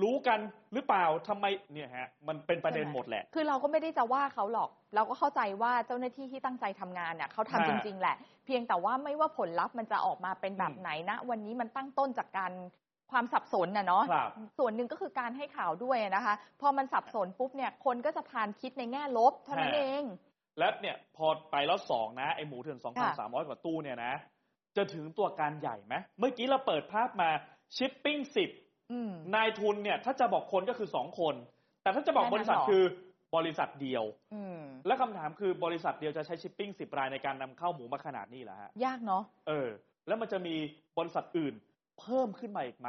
[0.03, 0.39] รู้กัน
[0.75, 12.53] หรือเปล่าทำไมเนี่ยฮะมันเป็นประเด็นหมดแหละ คือเราก็ไม่ได้จะว่าเขาหรอก เราก็เข้าใจว่าเจ้าหน้าที่ที่ตั้งใจทำงานเนี่ยเขาทำฮะจริง ๆ แหละ เพียงแต่ว่าไม่ว่าผลลัพธ์มันจะออกมาเป็นแบบอืมไหนนะ วันนี้มันตั้งต้นจากการ
[13.13, 20.05] ความสับสนนะเนาะครับส่วนหนึ่งก็คือการให้ข่าวด้วยนะคะ พอมันสับสนปุ๊บเนี่ยคนก็จะพานคิดในแง่ลบเท่านั้นฮะเอง
[20.59, 24.15] แล้วเนี่ยพอไปแล้วสองนะไอหมูเถื่อนสองพันสามร้อยกว่าตู้เนี่ยนะ
[24.77, 27.31] จะถึงตัวการใหญ่ไหมเมื่อกี้เราเปิดภาพมา
[27.77, 28.64] ชิปปิ้งสิบอืม
[29.35, 31.35] นายทุนเนี่ย ถ้าจะบอกคนก็คือสองคน
[31.83, 32.85] แต่ถ้าจะบอกแค่บนั้นริษัทเหรอคือ
[33.37, 39.69] บริษัทเดียวอืมและคำถามคือบริษัทเดียวจะใช้ชิปปิ้งสิบรายในการนำเข้าหมูมาขนาดนี้เหรอฮะ ยากเนาะเออ
[40.07, 40.55] แล้วมันจะมี
[40.99, 41.55] บริษัทอื่น
[42.01, 42.89] เพิ่มขึ้นมาอีกไหม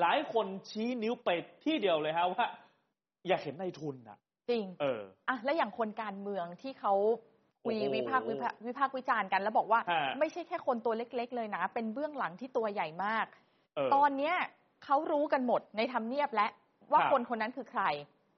[0.00, 1.28] หลายคนชี้นิ้วไป
[1.64, 2.44] ที่เดียวเลยฮะว่า
[3.28, 4.18] อยากเห็นนายทุนอะ
[4.50, 6.94] จริง เอออะแล้วอย่างคนการเมืองที่เขา
[7.64, 13.26] คุยโอ้โหวิพากษ์วิพากษ์วิพากษ์วิจารณ์กัน แล้วบอกว่าฮะไม่ใช่แค่คนตัวเล็ก ๆ เลยนะ เป็นเบื้องหลังที่ตัวใหญ่มาก
[13.76, 14.36] เออตอนเนี้ย
[14.84, 16.48] เขารู้กันหมดในทำเนียบและ
[16.92, 17.82] ว่าครับ คนคนนั้นคือใคร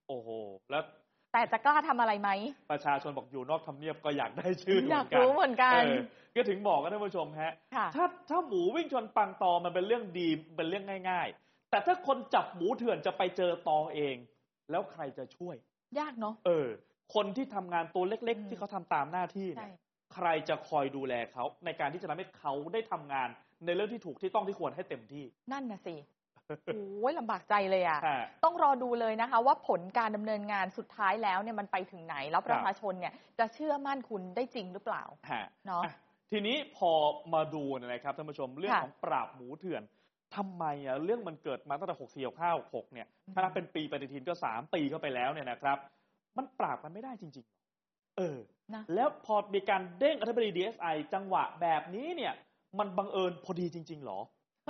[0.09, 0.29] โอ้โห
[0.71, 0.85] แล้ว
[1.33, 2.31] แต่จะกล้าทำอะไรไหม
[2.73, 5.97] ประชาชนบอกอยู่นอกทำเนียบก็อยากได้ชื่อเหอมืยาอกนกันรู้เหมือนกัน เออ
[6.35, 14.17] ก็ถึงบอกกันท่านผู้ชมฮะ ค่ะ ถ้าถ้าหมูวิ่งชนปังตอมันเป็นเรื่องดีเป็นเรื่องง่าย ๆ แต่ถ้าคนจับหมูเถื่อนจะไปเจอตอเอง
[14.71, 15.57] แล้วใครจะช่วย
[15.99, 16.69] ยากเนาะ เออ
[17.15, 19.73] คนที่ทำงานตัวเล็ก อืมๆที่เขาทำตามหน้าที่เนี่ใช่ย
[20.15, 23.29] ใครจะคอยดูแลเขาในการที่จะทำให้เขาได้ทำงาน
[23.67, 25.95] ในเรื่องที่ถูกที่ต้องที่ควรให้เต็มที่ นั่นน่ะสิ
[26.67, 35.93] โอ้ยลำบากใจเลยอะฮะต้องรอดูเลยนะคะ ว่าผลการดำเนินงานสุดท้ายแล้วเนี่ยมันไปถึงไหน แล้วประชาชนเนี่ยจะเชื่อมั่นคุณได้จริงหรือเปล่าฮะเนาะอะ
[36.31, 36.91] ทีนี้พอ
[37.35, 39.83] มาดูเนยนะครับท่านผู้ชมเรื่องค่ะของปราบหมูเถื่อน
[40.37, 45.79] ทำไมอะเรื่องมันเกิดมาตั้งแต่หกสี่หกห้าหกเนี่ยอืมถ้านับเป็นปีปฏิทินก็สามปีเข้าไปแล้วเนี่ยนะครับ
[46.37, 47.47] มันปราบกันไม่ได้จริง
[47.83, 48.39] ๆ เออ
[48.75, 52.33] นะแล้วพอมีการเด้งอธิบดี DSI จังหวะแบบนี้เนี่ย
[52.79, 54.21] มันบังเอิญพอดีจริง ๆ หรอ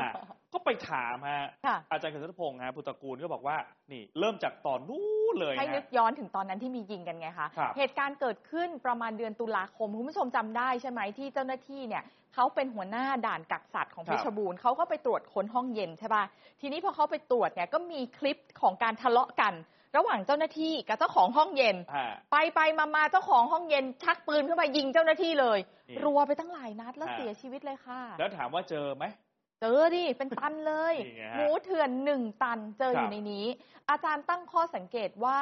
[0.00, 0.10] อะ
[0.56, 3.56] ก็ไปถามฮะค่ะอาจารย์กฤษณพงศ์ฮะพุทธกูลก็บอกว่า
[3.92, 12.02] นี่เริ่มจากตอนนู้นเลยให้นึฮะกย้อนถึงตอนนั้นที่มียิงกันไงคะครับเหตุการณ์เกิดขึ้นประมาณเดือนตุลาคมคุณผู้ชมจำได้ใช่ไหมที่เจ้าหน้าที่เนี่ย
[12.34, 16.24] เขาเป็นหัวหน้าด่านกักสัตว์ของครัเพบชรบูรณ์เขาก็ไปตรวจค้นห้องเย็นใช่ป่ะ
[16.60, 19.54] ทีนี้พอเขาไปตรวจเนี่ยก็มีคลิปของการทะเลาะกัน
[19.96, 29.04] ระหว่างเจ้าหน้าที่กับเจ้าของห้องเย็นฮะไปไปมามาเจ้าของห้องเย็น ชักปืนขึ้นมายิงเจ้าหน้าที่เลยนี่รัวไปตั้งหลายนัดแล้วฮะเสียชีวิตเลยค่ะ แล้วถามว่าเจอไหม
[29.60, 33.46] เจอดิเป็นตันเลยนี่ไงฮะหมูเถื่อนหนึ่งตันเจออครับยู่ในนี้
[33.90, 35.38] อาจารย์ตั้งข้อสังเกตว่า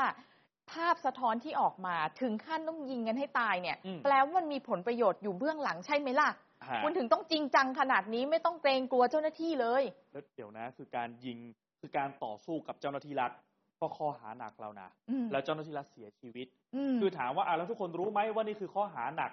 [0.73, 6.31] ภาพสะท้อนที่ออกมาถึงขั้นต้องยิงกันให้ตายเนี่ยอืมแปลว่ามันมีผลประโยชน์อยู่เบื้องหลังใช่ไหมล่ะ
[6.69, 11.39] ฮะคุณถึงต้องจริงจังขนาดนี้ไม่ต้องเกรงกลัวเจ้าหน้าที่เลยแล้วเดี๋ยวนะ คือการยิง
[11.81, 13.33] คือการต่อสู้กับเจ้าหน้าที่รัฐ
[13.81, 16.47] ก็ข้อหาหนักแล้วนะอืมแล้วเจ้าหน้าที่รัฐเสียชีวิต
[16.93, 19.31] มคือถามว่าอะแล้วทุกคนรู้ไหมว่านี่คือข้อหาหนัก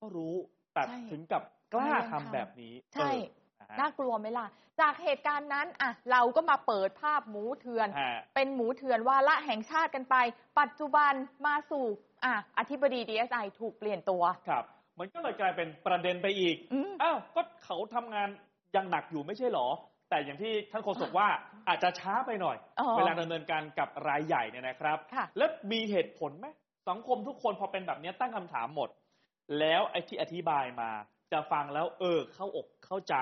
[0.00, 0.34] ก็รู้
[0.74, 1.42] แต่ใช่ถึงกับ
[1.74, 3.43] กล้าทำไมยังทำทำแบบนี้ใช่เออ
[3.74, 4.46] นะฮะน่ากลัวไหมล่ะ
[4.80, 10.16] จากเหตุการณ์นั้นอะเราก็มาเปิดภาพหมูเถื่อนฮะเป็นหมูเถื่อนวาระแห่งชาติกันไป
[10.60, 11.12] ปัจจุบัน
[11.46, 11.84] มาสู่
[12.24, 14.64] อะอธิบดี DSI ถูกเปลี่ยนตัวครับ
[14.98, 18.28] มันก็เลยกลายเป็นประเด็นไปอีกอืมอ้าวก็เขาทำงาน
[18.76, 19.68] ยังหนักอยู่ไม่ใช่หรอ
[20.10, 21.28] แต่อย่างที่ท่านโฆษกว่า
[21.68, 26.46] อาจจะช้าไปหน่อยอ๋อเวลาดำเนินการกับรายใหญ่เนี่ยนะครับค่ะแล้วมีเหตุผลไหม
[26.88, 28.88] สังคมทุกคนพอเป็นแบบนี้ตั้งคำถามหมด
[29.58, 30.90] แล้วไอ้ที่อธิบายมา
[31.34, 33.16] จะฟังแล้วเออเข้าอกเข้าใจ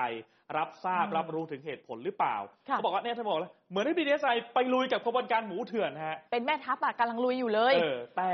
[0.57, 2.35] รับทราบอืมรับรู้ถึงเหตุผลหรือเปล่า
[2.69, 8.33] ค่ะเขาบอกว่าเนี่ยท่านบอกแล้วเหมือนที่บีดีเอสไอไปลุยกับขบวนการหมูเถื่อนฮะเป็นแม่ทัพอะกำลังลุยอยู่เลยเออแต่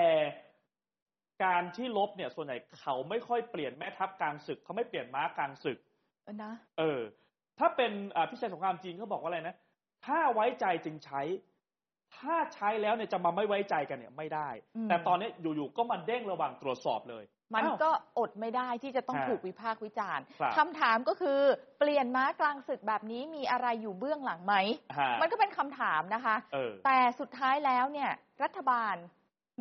[1.43, 5.77] การที่ลบเนี่ยส่วนใหญ่เขาไม่ค่อยเปลี่ยนแม่ทัพกลางศึกเขาไม่เปลี่ยนม้ากลางศึก
[6.23, 7.01] เออนะเออ
[7.59, 9.55] ถ้าเป็นอ่าพิชัยสงครามจีนเขาบอกว่าอะไรนะ
[10.05, 11.21] ถ้าไว้ใจจึงใช้
[12.17, 21.39] ถ้าใช้แล้วเนี่ยจะมาไม่ไว้ใจกันเนี่ยไม่ได้อืมแต่ตอนนี้อยู่ๆก็มาเด้งระหว่างตรวจสอบเลย มันอ้าวก็อดไม่ได้ที่จะต้องฮะถูกวิพากษ์วิจารณ์ครับคำถามก็คือ
[21.79, 24.55] เปลี่ยนม้ากลางศึกแบบนี้มีอะไรอยู่เบื้องหลังไหม
[24.97, 28.09] ฮะมันก็เป็นคำถามนะคะเออแต่สุดท้ายแล้วเนี่ย
[28.43, 28.95] รัฐบาล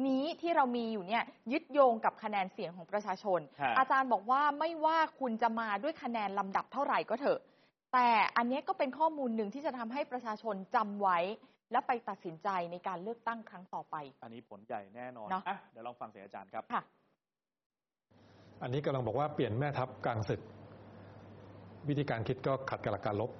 [0.07, 7.41] นี้ที่เรามีอยู่เนี่ยยึดโยงกับคะแนนเสียงของประชาชนฮะอาจารย์บอกว่าไม่ว่าคุณจะมาด้วยคะแนนลำดับเท่าไหร่ก็เถอะ
[7.93, 11.19] แต่อันเนี้ยก็เป็นข้อมูลหนึ่งที่จะทำให้ประชาชนจำไว้
[11.73, 16.83] และไปตัดสินใจในการเลือกตั้งครั้งต่อไป อันนี้ผลใหญ่แน่นอนเนอะอะเดี๋ยวลองฟังเสียงอาจารย์ครับ ค่ะ
[18.63, 20.41] อันนี้กำลังบอกว่าเปลี่ยนแม่ทัพกลางศึก
[21.89, 23.31] วิธีการคิดก็ขัดกับหลักการลบ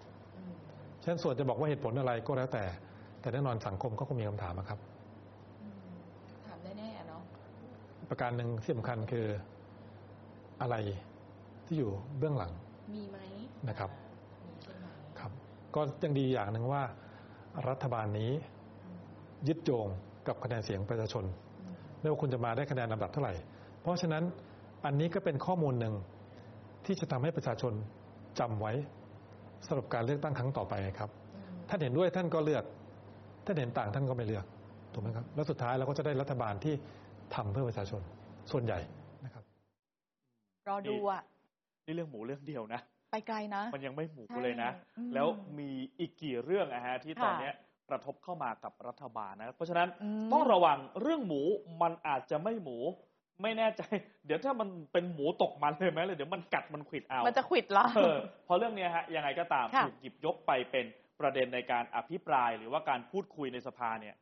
[1.03, 2.65] เช่นส่วนจะบอกว่าเหตุผลอะไรก็แล้วแต่
[3.21, 4.79] แต่แน่นอนสังคมก็คงมีคำถามอะครับ
[6.47, 7.23] ถามได้แน่เนาะ
[8.11, 9.27] ประการหนึ่งที่สำคัญคือ
[10.63, 10.77] อะไร
[11.67, 12.53] ที่อยู่เบื้องหลัง
[12.95, 13.19] มีไหม
[13.69, 13.91] นะครับ
[14.45, 14.87] มีใช่ไหม
[15.19, 15.33] ครับ
[15.75, 16.83] ก็ยังดีอย่างหนึ่งว่า
[17.69, 18.31] รัฐบาลนี้
[19.49, 19.87] ยึดโยง
[20.27, 21.25] กับคะแนนเสียงประชาชน
[22.01, 23.35] ไม่ว่าคุณจะมาได้คะแนนลำดับเท่าไหร่
[23.83, 24.25] เพราะฉะนั้น
[24.85, 25.95] อันนี้ก็เป็นข้อมูลหนึ่ง
[26.85, 27.73] ที่จะทำให้ประชาชน
[28.39, 28.73] จำไว้
[29.67, 31.11] สำหรับการเลือกตั้งครั้งต่อไปครับ
[31.69, 32.65] ท่านเห็นด้วยท่านก็เลือก
[33.45, 34.45] ท่านเห็นต่างท่านก็ไม่เลือก
[34.93, 36.75] ถูกไหมครับแล้วสุดท้ายเราก็จะได้รัฐบาลที่
[37.35, 38.03] ทำเพื่อประชาชน
[38.53, 38.79] ส่วนใหญ่
[39.25, 39.45] นะครับ
[40.69, 41.21] รอดูอะ
[41.87, 45.27] นี่เรื่องหมูเรื่องเดียวนะ ไปไกลนะ มันยังไม่หมูใช่เลยนะอืมแล้ว
[45.59, 47.55] มีอีกกี่เรื่องอะฮะที่ตอนค่ะเนี้ย
[47.91, 51.43] กระทบเข้ามากับรัฐบาลนะ เพราะฉะนั้นอืมต้องระวังเรื่องหมู
[51.83, 52.79] มันอาจจะไม่หมู
[53.43, 53.83] ไม่แน่ใจ
[54.27, 60.87] เดี๋ยวถ้ามันเป็นหมูตกมันเลยไหมเลยเดี๋ยวมันกัดมันขวิดเอา มันจะขวิดเหรอเออเพราะเรื่องเนี้ยฮะยังไงก็ตามค่ะถูกหยิบยกไปเป็น
[61.21, 64.15] ประเด็นในการอภิปรายหรือว่าการพูดคุยในสภาเนี่ย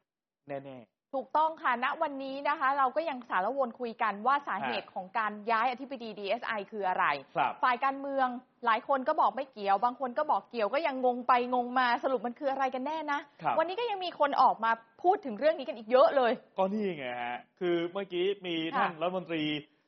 [0.49, 0.79] แน่
[1.15, 8.29] ถูกต้องค่ะ ณ วันนี้นะคะ เราก็ยังสารวนคุยกันว่าสาเหตุฮะของการย้ายอธิบดี DSI คืออะไรๆครับฝ่ายการเมือง
[8.67, 14.71] หลายคนก็บอกไม่เกี่ยว บางคนก็บอกเกี่ยวก็ยังงงไปงงมาสรุปมันคืออะไรกันแน่นะครับวันนี้ก็ยังมีคนออกมา
[15.03, 19.43] พูดถึงเรื่องนี้กันอีกเยอะเลย ก็นี่ไงฮะ คือเมื่อกี้มีค่ะท่านรัฐมนตรี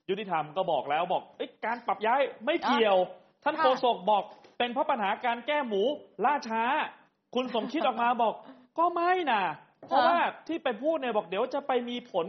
[0.08, 2.96] ยุติธรรมก็บอกแล้วบอกเอ้ยการปรับย้ายไม่เกี่ยว
[3.44, 4.24] ท่านค่ะโฆษกบอก
[4.58, 5.82] เป็นเพราะปัญหาการแก้หมู
[6.24, 6.62] ล่าช้า
[7.34, 8.34] คุณสมคิดออกมาบอก
[8.78, 9.42] ก็ไม่นะ
[9.88, 12.26] เพราะว่าที่ไปพูดเนี่ยบอกเดี๋ยวจะไปมีผล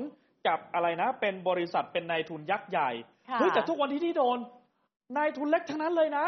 [0.47, 2.89] กับอะไรนะ เป็นบริษัทเป็นนายทุนยักษ์ใหญ่
[3.29, 4.37] ค่ะเฮ้ยแต่ทุกวันที่ที่โดน
[5.17, 6.25] นายทุนเล็กทั้งนั้นเลยนะ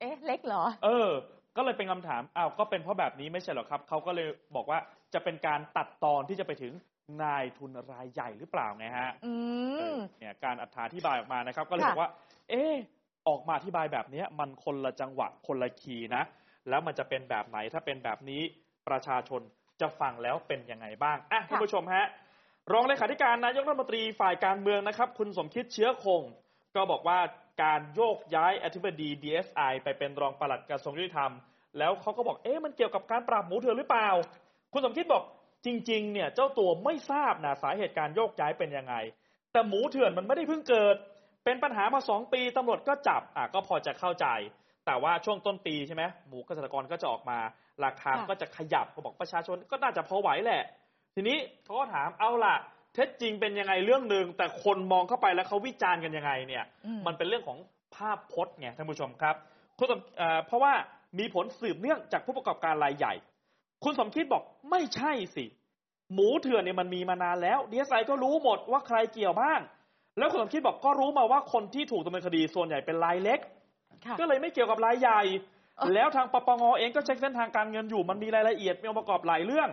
[0.00, 1.10] เอ๊ะเล็กเหรอ เออ
[1.56, 4.78] ก็เลยเป็นคำถามอ้าวก็เป็นเพราะแบบนี้ไม่ใช่เหรอครับเขาก็เลยบอกว่า
[5.14, 6.72] จะเป็นการตัดตอนที่จะไปถึง
[7.22, 9.32] นายทุนรายใหญ่หรือเปล่าไงฮะอื
[9.78, 12.10] เอมอเนี่ยการอธิบายออกมานะครับ ก็เลยค่ะบอกว่า
[12.50, 12.74] เออ
[13.28, 16.22] ออกมาอธิบายแบบเนี้ยมันคนละจังหวะคนละคีย์นะ
[16.68, 18.42] แล้วมันจะเป็นแบบไหนถ้าเป็นแบบนี้
[18.88, 19.40] ประชาชน
[19.80, 22.06] จะฟังแล้วเป็นยังไงบ้างอะท่านผู้ชมฮะ
[22.72, 26.22] รองเลขาธิการนายกรัฐมนตรีฝ่ายการเมืองนะครับ คุณสมคิดเชื้อคง
[26.74, 27.18] ก็บอกว่า
[27.62, 31.32] การโยกย้ายอธิบดี DSI ไปเป็นรองปลัดกระทรวงยุติธรรม
[31.78, 34.08] แล้วเขาก็บอกเอ๊ะมันเกี่ยวกับการปราบหมูเถื่อนหรือเปล่า
[34.72, 35.22] คุณสมคิดบอก
[35.66, 38.94] จริง ๆ เนี่ยเจ้าตัวไม่ทราบนะสาเหตุการโยกย้ายเป็นยังไง
[39.52, 40.96] แต่หมูเถื่อนมันไม่ได้เพิ่งเกิด
[41.44, 44.26] เป็นปัญหามาสองปีตำรวจก็จับอะก็พอจะเข้าใจ
[44.86, 47.38] แต่ว่าช่วงต้นปีใช่ไหมหมูเกษตรกรก็จะออกมา
[47.84, 50.62] ราคาค่ะก็จะขยับเขาบอกประชาชนก็น่าจะพอไหวแหละ
[51.14, 52.56] ทีนี้เขาก็ถามเอาล่ะ
[52.94, 57.58] เท็จจริงเป็นยังไงเรื่องหนึ่งแต่คนมองเข้าไปแล้วเขาวิจารณ์กันยังไงเนี่ยอืมมันเป็นเรื่องของ
[57.96, 59.34] ภาพพจน์ไงท่านผู้ชมครับ
[59.78, 60.72] คุณสมเอ่อเพราะว่า
[61.18, 63.14] มีผลสืบเนื่องจากผู้ประกอบการรายใหญ่
[63.84, 65.44] คุณสมคิดบอกไม่ใช่สิ
[66.14, 69.60] หมูเถื่อนเนี่ยมันมีมานานแล้วดีเอสไอก็รู้หมดว่าใครเกี่ยวบ้าง
[70.18, 73.40] แล้วคุณสมคิดบอกก็รู้มาว่าคนที่ถูกดำเนินคดีส่วนใหญ่เป็นรายเล็ก
[74.04, 75.57] ค่ะก็เลยไม่เกี่ยวกับรายใหญ่เอ้า
[75.94, 79.68] แล้วทางปปงเองก็เช็คเส้นทางการเงินอยู่ มันมีรายละเอียดมีองค์ประกอบหลายเรื่อง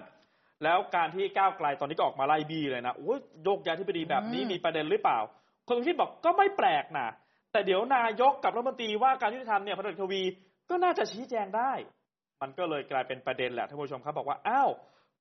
[0.63, 5.20] แล้วการที่ก้าวไกลตอนนี้ก็ออกมาไล่บี้เลยนะโอ้ยโยกย้ายที่ปดีแบบนี้มีประเด็นหรือเปล่า
[5.68, 7.08] คนสมคิดบอกก็ไม่แปลกนะ
[7.52, 10.22] แต่เดี๋ยวนายกกับรัฐมนตรีว่าการยุติธรรมเนี่ยพลเอกทวี
[10.70, 11.72] ก็น่าจะชี้แจงได้
[12.41, 14.70] มันก็เลยกลายเป็นประเด็นแหละท่านผู้ชมครับบอกว่าอ้าว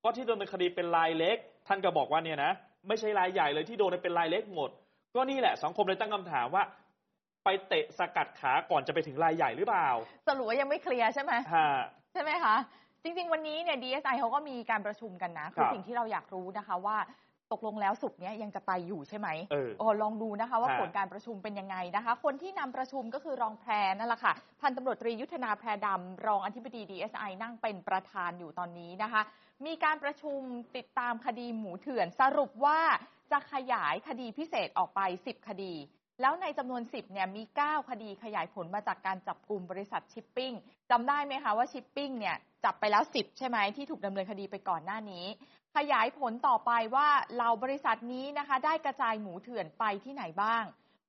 [0.03, 2.51] ก็ที่โดนเป็นคดีเป็นรายเล็ก ท่านก็บอกว่าเนี่ยนะ
[2.87, 4.69] ไม่ใช่รายใหญ่เลยที่โดนเป็นรายเล็กหมด
[5.15, 6.63] ก็นี่แหละสังคมเลยตั้งคำถามว่า
[7.45, 9.89] ไปเตะสกัดขาก่อนจะไปถึงรายใหญ่หรือเปล่า
[10.27, 11.71] สรุปว่ายังไม่เคลียร์ใช่ไหมฮะ
[12.13, 12.55] ใช่ไหมคะ
[13.03, 16.97] จริง ๆ วันนี้เนี่ย DSI เขาก็มีการประชุมกันนะคืคอรับสิ่งที่เราอยากรู้นะคะว่า
[17.51, 29.21] ตกลงแล้วสุกร์เนี้ยยังจะไปอยู่ใช่ไหมเออโอ้ลองดูนะคะว่าฮะผลการประชุมเป็นยังไงนะคะ คนที่นำประชุมก็คือรองแพรนั่นแหละค่ะ พันตำรวจตรียุทธนาแพรดำรองอธิบดี DSI นั่งเป็นประธานอยู่ตอนนี้นะคะ
[29.65, 30.39] มีการประชุม
[30.77, 32.79] ติดตามคดีหมูเถื่อนสรุปว่า
[33.31, 35.73] จะขยายคดีพิเศษออกไป 10 คดี
[36.21, 40.53] แล้วในจำนวน 10เนี่ยมี 9 คดีขยายผลมาจากการจับกลุ่มบริษัทชิปปิ้ง
[40.91, 45.25] จำได้ไหมคะว่าชิปปิ้งเนี่ยจับไปแล้ว 10 ใช่ไหมที่ถูกดำเนินคดีไปก่อนหน้านี้
[45.75, 50.63] ขยายผลต่อไปว่าเหล่าบริษัทนี้นะคะ ได้กระจายหมูเถื่อนไปที่ไหนบ้าง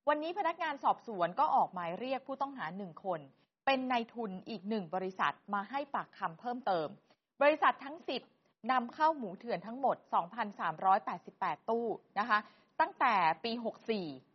[0.07, 3.19] วันนี้พนักงานสอบสวนก็ออกหมายเรียกผู้ต้องหาหนึ่งคน
[3.65, 6.87] เป็นนายทุนอีกหนึ่งบริษัทมาให้ปากคำเพิ่มเติม
[7.41, 7.97] บริษัททั้ง
[8.33, 9.95] 10นำเข้าหมูเถื่อนทั้งหมด
[10.77, 11.85] 2,388 ตู้
[12.19, 12.39] นะคะ
[12.79, 13.51] ตั้งแต่ปี
[13.95, 14.26] 64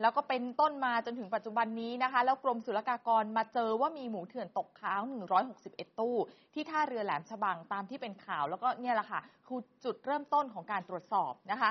[0.00, 5.02] แล้วก็เป็นต้นมาจนถึงปัจจุบันนี้นะคะ แล้วกรมศุลกากรมาเจอว่ามีหมูเถื่อนตกค้าง
[5.50, 6.16] 161 ตู้
[6.54, 11.70] ที่ท่าเรือแหลมฉบังตามที่เป็นข่าว แล้วก็เนี่ยแหละค่ะคือจุดเริ่มต้นของการตรวจสอบนะคะ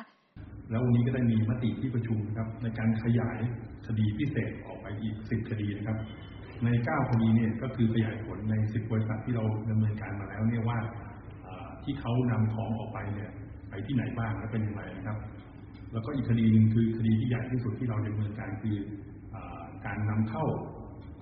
[0.70, 3.38] แล้ววันนี้ก็ได้มีมติที่ประชุมครับในการขยาย
[3.88, 5.98] คดีพิเศษออกไปอีก 10 คดีนะครับ
[6.64, 10.78] ใน 9 คดีเนี่ยก็คือขยายผลใน 10 บริษัทที่เราดำเนินการมาแล้วเนี่ยว่า
[11.84, 13.32] ที่เขานำของออกไปเนี่ย
[13.70, 15.18] ไปที่ไหนบ้างและเป็นอย่างไรนะครับ
[15.94, 18.78] แล้วก็อีกคดีหนึงคือคดีที่ใหญ่ที่สุดที่เราดำเนินการคือ
[19.36, 20.46] อาการนำเข้า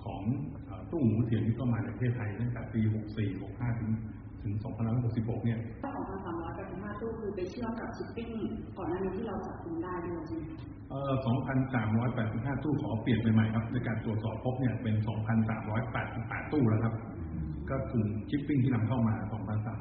[0.04, 0.22] ของ
[0.68, 2.80] อาตู้หมูเถื่อนที่เข้ามาในประเทศไทยตั้งแต่ปี
[3.12, 3.90] 64 65 ถึง
[4.42, 4.54] ถึง
[5.00, 5.58] 2566 เนี่ย
[6.30, 8.28] 2,385ตู้คือไปเชื่อมกับชิปปิ้ง
[8.78, 10.58] ก่อนหน้านี้ที่เราจับกุมได้ด้วยใช่ไหมคะ
[10.90, 11.12] เอ่อ
[11.94, 14.94] 2,385 ตู้ขอเปลี่ยนไปใหม่ครับในการตรวจสอบพบเนี่ยเป็น
[15.74, 16.94] 2,388 ตู้แล้วครับ
[17.70, 19.14] ก็กลุ่มชิปปิ้งที่นำเข้ามา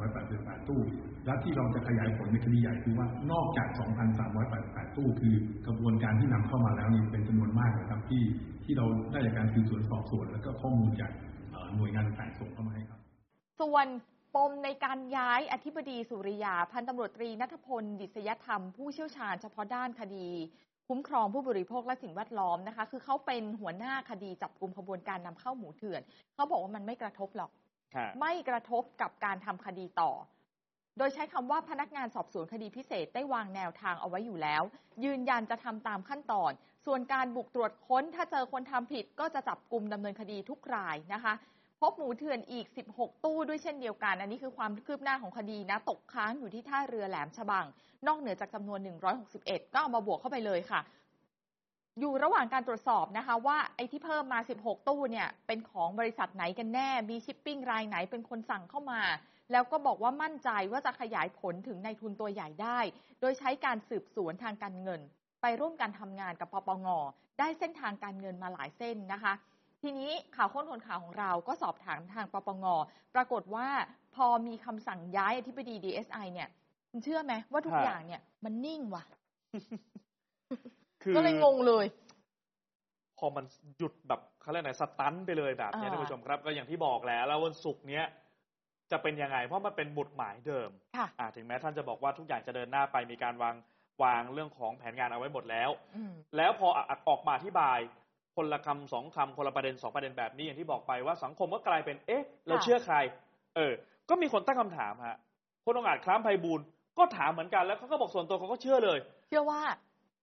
[0.01, 0.81] 2,388 ตู้
[1.25, 3.67] และที่เราจะขยายผลในคดีใหญ่คือว่านอกจาก
[4.31, 5.35] 2,388 ตู้คือ
[5.67, 8.23] กระบวนการที่นำเข้ามาแล้วนี่เป็นจำนวนมากนะครับที่
[8.65, 11.11] ที่เราได้จากการสืบสวนสอบสวน แล้วก็ข้อมูลจาก
[11.75, 12.99] หน่วยงานต่างๆส่งเข้ามาให้ครับ
[13.61, 13.87] ส่วน
[14.35, 20.27] ปมในการย้ายอธิบดีสุริยา พันตำรวจตรีนัทพล ดิษยธรรม ผู้เชี่ยวชาญเฉพาะด้านคดี
[20.87, 26.01] คุ้มครองผู้บริโภคและสิ่งแวดล้อมนะคะ คือเขาเป็นหัวหน้าคดีจับกลุ่มขบวนการนำเข้าหมูเถื่อน
[26.33, 27.51] เขาบอกว่ามันไม่กระทบหรอก
[28.19, 30.11] ไม่กระทบกับการทำคดีต่อ
[30.97, 34.63] โดยใช้คำว่าพนักงานสอบสวนคดีพิเศษได้วางแนวทางเอาไว้อยู่แล้ว
[35.03, 36.51] ยืนยันจะทำตามขั้นตอน
[36.85, 41.33] ส่วนการบุกตรวจค้น ถ้าเจอคนทำผิดก็จะจับกลุ่มดำเนินคดีทุกรายนะคะ
[41.81, 47.65] พบหมูเถื่อนอีก 16 ตู้ด้วยเช่นเดียวกัน อันนี้คือความคืบหน้าของคดีนะ ตกค้างอยู่ที่ท่าเรือแหลมฉบัง
[48.07, 48.79] นอกเหนือจากจำนวน
[49.27, 50.79] 161 ก็เอามาบวกเข้าไปเลยค่ะ
[51.99, 59.01] อยู่ระหว่างการตรวจสอบนะคะว่าไอ้ที่เพิ่มมา 16 ตู้เนี่ยเป็นของบริษัทไหนกันแน่ มีชิปปิ้งรายไหนเป็นคนสั่งเข้ามา
[59.51, 62.79] แล้วก็บอกว่ามั่นใจว่าจะขยายผลถึงในทุนตัวใหญ่ได้
[63.19, 65.01] โดยใช้การสืบสวนทางการเงิน
[65.41, 66.87] ไปร่วมกันทำงานกับปปง
[67.39, 69.33] ได้เส้นทางการเงินมาหลายเส้นนะคะ
[69.81, 72.65] ทีนี้ข่าวค้นคนข่าวของเราก็สอบถามทางปปง
[73.15, 73.67] ปรากฏว่า
[74.15, 76.49] พอมีคำสั่งย้ายอธิบดี DSI เนี่ย
[77.03, 79.03] เชื่อไหมว่าทุกอย่างเนี่ยมันนิ่งว่ะ
[81.15, 81.85] ก็เลยงงเลย
[83.17, 83.45] พอมัน
[83.77, 88.05] หยุดแบบเขาเรียกอะไรสตันไปเลยแบบเนี้ยอ่าท่านผู้ชมครับ ก็อย่างที่บอกแล้ว แล้ววันศุกร์เนี้ย
[88.91, 93.55] จะเป็นยังไง เพราะมันเป็นบุตรหมายเดิมค่ะอ่าถึงแม้ท่านจะบอกว่าทุกอย่างจะเดินหน้าไปมีการวาง
[94.03, 97.79] วางเรื่องของแผนงานเอาไว้หมดแล้วอืมแล้วพออะออกมาอธิบาย
[98.35, 102.95] คนละคำสองคำคนละประเด็นสองประเด็นแบบนี้อย่างที่บอกไปว่าสังคมก็กลายเป็นเอ๊ะ เราค่ะเชื่อใคร
[103.55, 103.73] เออ
[104.09, 105.17] ก็มีคนตั้งคำถามฮะ
[105.65, 106.65] คนองอาจคล้ามไพบูลย์
[106.97, 109.61] ก็ถามเหมือนกันแล้วเขาก็บอกส่วนตัวเขาก็เชื่อเลย เชื่อว่า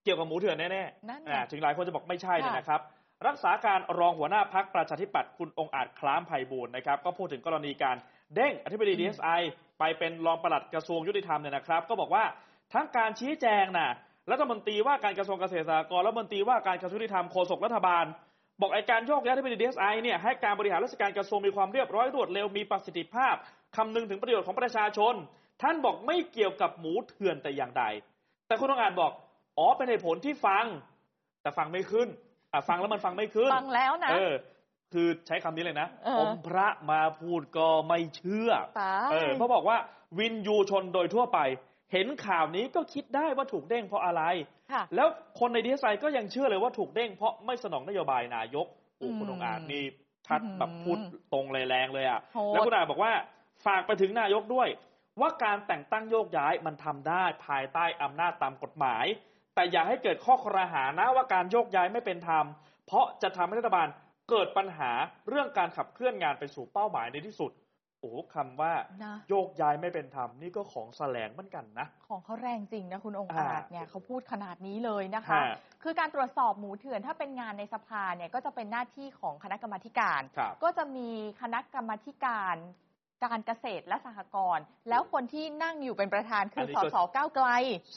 [0.05, 0.69] เกี่ยวกับหมูเถื่อนแน่
[1.09, 2.81] นั่นไงๆอ่าถึงหลายคนจะบอกไม่ใช่เนี่ยค่ะนะครับ
[3.27, 7.97] รักษาการรองหัวหน้าพักประชาธิปัตย์คุณองค์อาจคล้ามไพบูลย์นะครับ ก็พูดถึงกรณีการ
[8.35, 9.41] เด้งอธิบดี DSI
[9.79, 12.25] ไปเป็นรองปลัดกระทรวงยุติธรรมเนี่ยนะครับ ก็บอกว่า
[12.75, 13.91] ทั้งการชี้แจงน่ะ
[14.31, 18.05] รัฐมนตรีว่าการกระทรวงเกษตรสหกรณ์รัฐมนตรีว่าการกระทรวงยุติธรรมโฆษกรัฐบาล
[18.61, 23.35] บอกไอการโยกย้ายอธิบดี DSI เนี่ยให้การบริหารราชการกระทรวงมีความเรียบร้อยรวดเร็วมีประสิทธิภาพ
[23.77, 25.15] คำนึงถึงประโยชน์ของประชาชน
[25.63, 27.85] ท่านบอกไม่เกี่ยวกับหมูเถื่อนแต่อย่างใด
[28.47, 29.13] แต่คุณองอาจบอก
[29.59, 30.65] อ๋อเป็นเหตุผลที่ฟัง
[31.43, 32.09] แต่ฟังไม่ขึ้น
[32.53, 34.33] อะฟังแล้วมันฟังไม่ขึ้น ฟังแล้วนะเออ
[34.93, 39.77] คือใช้คำนี้เลยนะเอออมพระมาพูดก็ไม่เชื่อตายเออเขาบอกว่า
[40.19, 41.39] วินยูชนโดยทั่วไป
[41.93, 44.23] เห็นข่าวนี้ก็คิดได้ว่าถูกเด้งเพราะอะไร
[44.73, 48.67] ค่ะแล้วคนในดีเอสไอก็ยังเชื่อเลยว่าถูกเด้งเพราะไม่สนองนโยบายนายก
[48.99, 49.85] โอ้อืมคุณองอาจนี่
[50.27, 50.99] ชัดอืมแบบพูด
[51.33, 53.13] ตรงเลยแรงเลยอะโหดแล้วคุณอาจบอกว่า
[53.67, 54.69] ฝากไปถึงนายกด้วย
[55.21, 59.05] ว่าการแต่งตั้งโยกย้ายมันทำได้ภายใต้อำนาจตามกฎหมาย
[59.55, 62.45] แต่อย่าให้เกิดข้อครหานะว่าการโยกย้ายไม่เป็นธรรม
[62.87, 63.89] เพราะจะทำให้รัฐบาล
[64.31, 64.91] เกิดปัญหา
[65.29, 67.53] เรื่องการขับเคลื่อนงานไปสู่เป้าหมายในที่สุด
[68.01, 68.73] โอ้โหคำว่า
[69.05, 75.45] นะโยกย้ายไม่เป็นธรรมนี่ก็ของแสลงเหมือนกันนะ ของเขาแรงจริงนะคุณองค์อ่าอาจเนี่ยเขาพูดขนาดนี้เลยนะคะฮะ
[75.83, 81.09] คือการตรวจสอบหมูเถื่อนถ้าเป็นงานในสภาเนี่ยก็จะเป็นหน้าที่ของคณะกรรมาธิการครับก็จะมี
[81.43, 82.57] คณะกรรมาธิการ
[83.25, 87.47] การเกษตรและสหกรณ์แล้วคนที่นั่งอยู่เป็นประธานคือัอนนี้สก็สก้าวไกล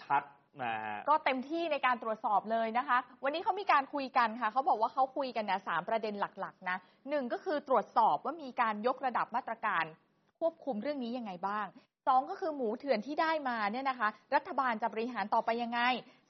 [0.03, 0.23] ชัด
[0.63, 6.77] นะฮะก็เต็มที่ในการตรวจสอบเลยนะคะ วันนี้เขามีการคุยกันค่ะ เขาบอกว่าเขาคุยกันนะสามประเด็นหลักๆนะ
[7.09, 9.83] หนึ่งก็คือตรวจสอบว่ามีการยกระดับมาตรการ
[10.39, 11.65] ควบคุมเรื่องนี้ยังไงบ้าง
[12.07, 15.79] สองก็คือหมูเถื่อนที่ได้มาเนี่ยนะคะ รัฐบาลจะบริหารต่อไปยังไง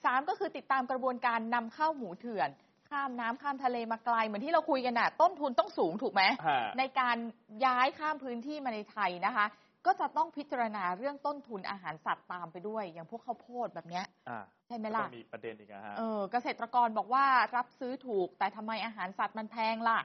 [0.06, 2.50] สามก็คือติดตามกระบวนการนำเข้าหมูเถื่อน
[2.90, 7.18] ข้ามน้ำข้ามทะเลมาไกลเหมือนที่เราคุยกันน่ะ ต้นทุนต้องสูงถูกไหมฮะในการ
[7.66, 9.46] ย้ายข้ามพื้นที่มาในไทยนะคะ
[9.86, 20.00] ก็จะต้องพิจารณาเรื่องต้นทุนอาหารสัตว์ตามไปด้วย อย่างพวกข้าวโพดแบบเนี้ยอ่าใช่ไหมล่ะก็มีประเด็นอีกนะฮะเออเกษตรกรบอกว่ารับซื้อถูก แต่ทำไมอาหารสัตว์มันแพงล่ะ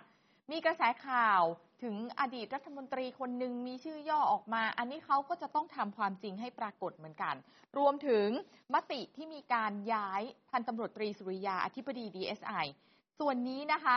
[0.50, 1.42] มีกระแสข่าว
[1.82, 7.34] ถึงอดีตรัฐมนตรีคนหนึ่งมีชื่อย่อออกมา อันนี้เขาก็จะต้องทำความจริงให้ปรากฏเหมือนกัน
[7.78, 8.28] รวมถึง
[8.74, 12.66] มติที่มีการย้ายพันตำรวจตรีสุริยาอธิบดี DSI
[13.18, 13.96] ส่วนนี้นะคะ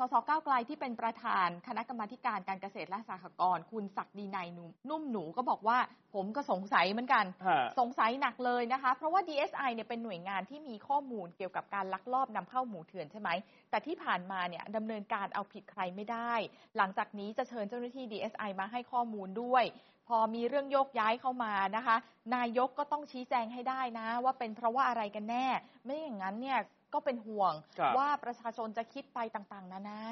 [0.00, 5.78] สสก้าวไกลที่เป็นประธานคณะกรรมาธิการการเกษตรและสหกรณ์คุณศักดีนายนุ่มนุ่มหนูก็บอกว่า
[6.14, 13.30] ผมก็สงสัยเหมือนกันฮะสงสัยหนักเลยนะคะ เพราะว่า DSI เนี่ยเป็นหน่วยงานที่มีข้อมูลเกี่ยวกับการลักลอบนำเข้าหมูเถื่อนใช่ไหม
[13.70, 16.32] แต่ที่ผ่านมาเนี่ยดำเนินการเอาผิดใครไม่ได้
[16.76, 19.64] หลังจากนี้จะเชิญเจ้าหน้าที่ DSI มาให้ข้อมูลด้วย
[20.10, 21.96] พอมีเรื่องโยกย้ายเข้ามานะคะ
[22.36, 25.46] นายกก็ต้องชี้แจงให้ได้นะ ว่าเป็นเพราะว่าอะไรกันแน่
[25.84, 26.58] ไม่อย่างนั้นเนี่ย
[26.94, 30.02] ก็เป็นห่วงครับว่าประชาชนจะคิดไปต่างๆ นานา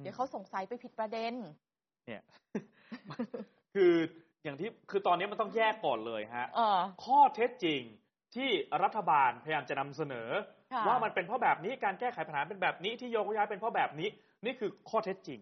[0.00, 1.34] เดี๋ยวเขาสงสัยไปผิดประเด็น
[2.06, 2.22] เนี่ย
[3.74, 3.92] คือ
[4.44, 7.82] อย่างที่คือตอนนี้มันต้องแยกก่อนเลยฮะเออข้อเท็จจริง
[8.34, 8.48] ที่
[8.82, 10.28] รัฐบาลพยายามจะนำเสนอ
[10.72, 14.08] ค่ะว่ามันเป็นเพราะแบบนี้การแก้ไขปัญหาเป็นแบบนี้ที่โยกย้ายเป็นเพราะแบบนี้
[14.44, 15.40] นี่คือข้อเท็จจริง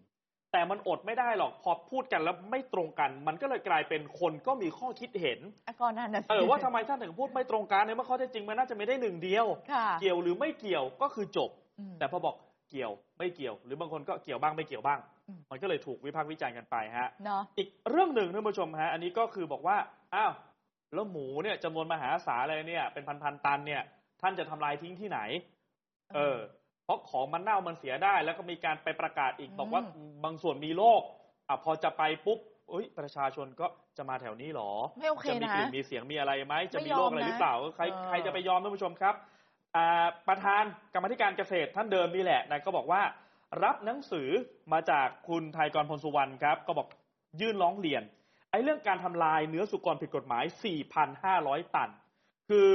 [0.52, 12.36] แต่มันอดไม่ได้หรอกพอพูดกันแล้วไม่ตรงกัน มันก็เลยกลายเป็นคนก็มีข้อคิดเห็นอะก่อนหน้านั้นเออว่าทำไมท่านถึงพูดไม่ตรงกันในเมื่อข้อเท็จจริงมันน่าจะไม่ได้หนึ่งเดียวค่ะเกี่ยวหรือไม่เกี่ยวก็คือจบอืมแต่พอบอก
[12.70, 19.76] เกี่ยวไม่เกี่ยว หรือบางคนก็เกี่ยวบ้างไม่เกี่ยวบ้างอืมมันก็เลยถูกวิพากษ์วิจารณ์กันไปฮะเนาะอีกเรื่องหนึ่งท่านผู้ชมฮะอันนี้ก็คือบอกว่า
[20.14, 20.32] อ้าว
[20.94, 23.82] แล้วหมูเนี่ยจำนวนมหาศาลเลยเนี่ยเป็นพันๆตันเนี่ย
[24.22, 25.20] ท่านจะทำลายทิ้งที่ไหน
[26.14, 26.36] เออ
[26.88, 29.82] เพราะของมันเน่ามันเสียได้ แล้วก็มีการไปประกาศอีกอืมบอกว่า
[30.24, 31.02] บางส่วนมีโรค
[31.48, 32.38] อะพอจะไปปุ๊บ
[32.70, 39.14] เอ้ยประชาชนก็จะมาแถวนี้หรอไม่โอเคจะมีนะกลิ่นมีเสียงมีอะไรไหมจะไม่มียอมโรคอะไรหรือเปล่านะใครเออใครจะไปยอมท่านผู้ชมครับ
[39.76, 40.62] อ่าประธาน
[40.94, 43.02] กรรมาธิการเกษตรท่านเดิมนี่แหละนะก็บอกว่า
[43.62, 44.28] รับหนังสือ
[44.72, 46.88] มาจากคุณไทยกรพลสุวรรณครับ ก็บอก
[47.40, 48.02] ยื่นร้องเรียน
[48.50, 50.44] ไอ้เรื่องการทำลายเนื้อสุกรผิดกฎหมาย
[51.08, 51.90] 4,500 ตัน
[52.48, 52.68] คือ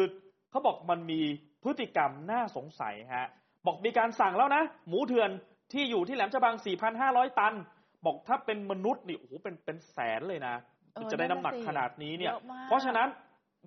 [0.49, 1.21] เขาบอกมันมี
[1.63, 3.27] พฤติกรรมน่าสงสัยฮะ
[3.65, 5.29] บอกมีการสั่งแล้วนะ หมูเถื่อน
[5.73, 6.55] ที่อยู่ที่แหลมฉบัง
[6.97, 7.53] 4,500 ตัน
[8.05, 10.55] บอกถ้าเป็นมนุษย์นี่โอ้โหเป็นเป็นแสนเลยนะ
[10.93, 13.07] เออจะได้น้ำหนักนั่นน่ะสิขนาดนี้เนี่ยเยอะมากเพราะฉะนั้น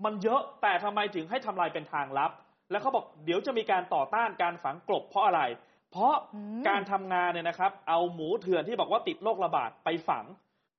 [0.04, 2.30] มันเยอะแต่ทำไมถึงให้ทำลายเป็นทางลับ
[2.70, 5.42] แล้วเขาบอกเดี๋ยวจะมีการต่อต้านการฝังกลบเพราะอะไร
[5.90, 10.24] เพราะอืมการทำงานเนี่ยนะครับ เอาหมูเถื่อนที่บอกว่าติดโรคระบาดไปฝัง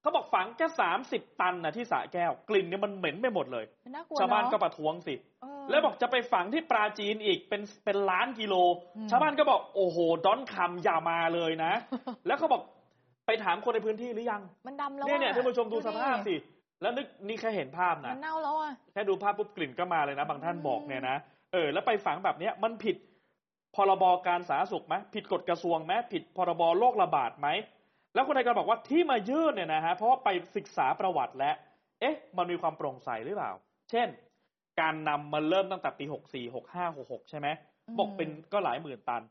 [0.02, 8.56] เขาบอกฝังแค่สามสิบตันนะที่สระแก้ว กลิ่นเนี่ยมันเหม็นไปหมดเลยน่ากลัวชาวบ้านเอะก็ประท้วงสิเออแล้วบอกจะไปฝังที่ปราจีนอีกเป็นเป็นล้านกิโล
[8.96, 11.72] อืมชาวบ้านก็บอกโอ้โหดอนคำอย่ามาเลยนะ
[12.28, 12.62] แล้วเขาบอก
[13.28, 16.36] ไปถามคนในพื้นที่หรือยัง มันดำแล้วเนี่ยเนี่ยอะท่านผู้ชมดูสภาพดิสิ
[16.82, 21.18] แล้วนึกนี่แค่เห็นภาพมันะนเน่าแล้วอะแค่ดูภาพปุ๊บกลิ่นก็มาเลยนะ บางท่านบอกเนี่ยนะ
[21.54, 22.96] เออแล้วไปฝังแบบเนี้ยมันผิด
[23.76, 27.48] พรบการสาธารณสุขไหมผิดกฎกระทรวงไหมผิดพรบโรคระบาดไหม
[28.18, 31.56] แล้วคนไทยก็บอกว่าที่มายื่นเนี่ยนะฮะเพราะว่าไปศึกษาประวัติแล้ว
[32.02, 33.52] เอ๊ะ มันมีความโปร่งใสหรือเปล่า
[33.92, 34.08] เช่น
[34.80, 37.48] การนำมาเริ่มตั้งแต่ปี64 65 66ใช่ไหม
[37.88, 39.22] อืมบอกเป็นก็หลายหมื่นตัน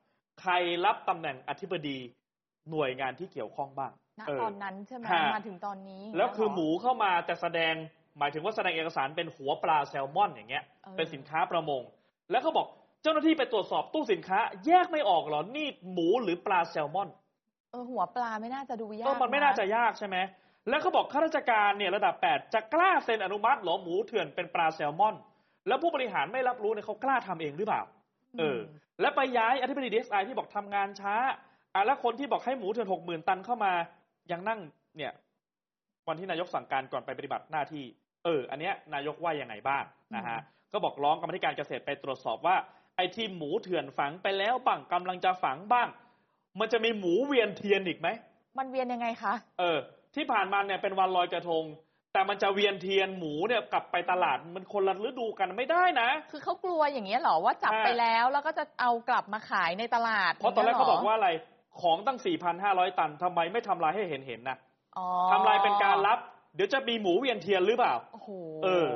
[0.40, 0.52] ใคร
[0.84, 1.98] รับตำแหน่งอธิบดี
[2.70, 7.74] หน่วยงานที่เกี่ยวข้องบ้างณเออตอนนั้นใช่ไหมฮะมาถึงตอนนี้ แล้วคือเหรหมูเข้ามาแต่แสดง
[8.18, 11.82] หมายถึงว่าแสดงเอกสารเป็นหัวปลาแซลมอนอย่างเงี้ยเออเป็นสินค้าประมง
[12.30, 12.66] แล้วเขาบอก
[13.02, 20.16] เจ้าหน้าที่ไปตรวจสอบตู้สินค้า แยกไม่ออกเหรอนี่หมูหรือปลาแซลมอนเออหัวปลาไม่น่าจะดูยากก็มันไม่น่าจะยากใช่ไหม
[20.68, 25.14] แล้วเขาบอกข้าราชการเนี่ยระดับ 8 จะกล้าเซ็นอนุมัติเหรอหมูเถื่อนเป็นปลาแซลมอน
[25.68, 27.82] แล้วผู้บริหารไม่รับรู้เนี่ยเขากล้าทำเองหรือเปล่า
[28.38, 28.58] เออ
[29.00, 31.14] แล้วไปย้ายอธิบดีดีเอสไอที่บอกทำงานช้า
[31.74, 33.72] อะแล้วคนที่บอกให้หมูเถื่อนหกหมื่นตันเข้ามา
[34.30, 34.60] ยังนั่ง
[34.96, 35.12] เนี่ย
[36.08, 37.84] วันที่นายกสั่งการก่อนไปปฏิบัติหน้าที่
[38.24, 39.84] เออ อันเนี้ยนายกว่ายังไงบ้าง
[40.16, 40.38] นะฮะ
[40.72, 42.56] ก็บอกร้องกรรมาธิการเกษตรไปตรวจสอบว่า
[42.96, 45.88] ไอ้ที่หมูเถื่อนฝังไปแล้วบ้างกำลังจะฝังบ้าง
[46.60, 48.08] มันจะมีหมูเวียนเทียนอีกไหม
[48.58, 49.78] มันเวียนยังไงคะ เออ
[50.14, 51.64] ที่ผ่านมาเนี่ยเป็นวันลอยกระทง
[52.12, 61.30] แต่มันจะเวียนเทียนหมูเนี่ยกลับไปตลาดมันคนละฤดูกันไม่ได้นะ คือเขากลัวอย่างเงี้ยเหรอว่าจับอ่าไปแล้วแล้วก็จะเอากลับมาขายในตลาด เพราะตอนแรกย่งเขางี้ยหบอกว่าอะไร
[61.80, 62.18] ของตั้ง
[62.58, 64.56] 4,500 ตันทำไมไม่ทำลายให้เห็นเห็นๆนะ
[64.98, 66.18] อ๋อทำลายเป็นการรับ
[66.54, 68.30] เดี๋ยวจะมีหมูเวียนเทียนหรือเปล่า โอ้โห
[68.64, 68.86] เออ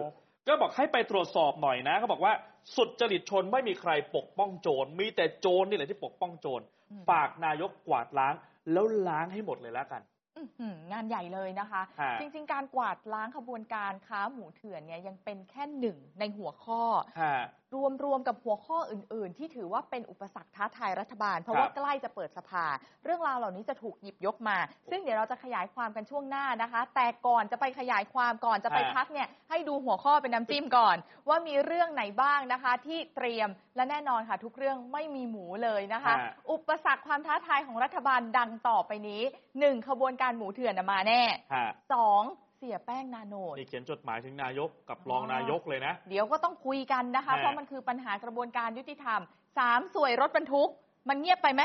[0.46, 2.32] ก็บอกให้ไปตรวจสอบหน่อยนะเขาบอกว่า
[2.76, 8.34] สุดจริตชนไม่มีใครปกป้องโจร มีแต่โจรนี่แหละที่ปกป้องโจรอืมฝากนายกกวาดล้าง
[8.72, 10.02] แล้วล้างให้หมดเลยแล้วกัน
[10.36, 16.82] อื้อหืองานใหญ่เลยนะคะฮะจริง ๆ การกวาดล้างขบวนการค้าหมูเถื่อนเนี่ยยังเป็นแค่หนึ่งในหัวข้อ
[17.22, 17.36] ฮะ
[17.74, 22.64] รวมรวมกับหัวข้ออื่น ๆ ที่ถือว่าเป็นอุปสรรคท้าทายรัฐบาล เพราะครับว่าใกล้จะเปิดสภา
[23.04, 24.56] เรื่องราวเหล่านี้จะถูกหยิบยกมา
[24.90, 30.96] ซึ่งเดี๋ยวเราจะขยายความกันช่วงหน้านะคะ แต่ก่อนจะไปขยายความก่อนจะไปฮะพักเนี่ยให้ดูหัวข้อเป็นน้ำจิ้มก่อน
[31.28, 36.16] ว่ามีเรื่องไหนบ้างนะคะ ที่เตรียมและแน่นอนค่ะ ทุกเรื่องไม่มีหมูเลยนะคะฮะ
[36.50, 39.22] อุปสรรคความท้าทายของรัฐบาลดังต่อไปนี้
[39.60, 41.22] หนึ่งขบวนการหมูเถื่อนน่ะมาแน่
[41.54, 42.22] ฮะสอง
[42.62, 49.20] เสียแป้งนาโนดนี่เขียนจดหมายถึงนายกกับรองนายกเลยนะ เดี๋ยวก็ต้องคุยกันนะคะฮะเพราะมันคือปัญหากระบวนการยุติธรรม
[49.58, 50.70] สามสวยรถบรรทุก
[51.08, 51.62] มันเงียบไปไหม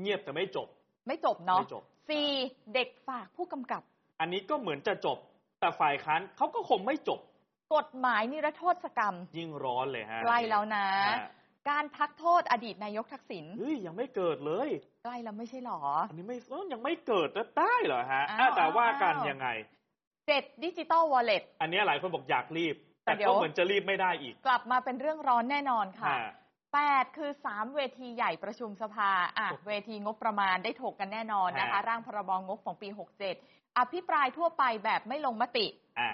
[0.00, 0.68] เงียบแต่ไม่จบ
[1.06, 2.28] ไม่จบเนาะไม่จบสี่
[2.74, 3.82] เด็กฝากผู้กำกับ
[4.20, 5.18] อันนี้ก็เหมือนจะจบ
[5.60, 7.20] แต่ฝ่ายค้านเขาก็คงไม่จบ
[7.74, 11.16] กฎหมายนิรโทษกรรม ยิ่งร้อนเลยฮะใกล้แล้วนะฮะ
[11.70, 14.68] การพักโทษอดีตนายกทักษิณเฮ้ยยังไม่เกิดเลย
[15.04, 19.48] ใกล้แล้วไม่ใช่หรอ อันนี้ไม่เอ้ยยังไม่เกิดแล้วได้เหรอฮะอ้าวอะแต่ว่ากันอ้าวยังไง
[20.26, 26.32] เจ็ดดิจิตอลวอลเล็ต อันนี้หลายคนบอกอยากรีบ แต่แต่เดี๋ยก็ว เหมือนจะรีบไม่ได้อีกกลับมาเป็นเรื่องร้อนแน่นอนค่ะฮะ
[26.74, 32.88] แปดคือสามเวทีใหญ่ประชุมสภาอะเวทีงบประมาณได้ถกกันแน่นอนนะคะ ฮะ ร่างพรบงบของปี
[33.32, 35.66] 67 อภิปรายทั่วไปแบบไม่ลงมติ
[35.98, 36.10] อ่า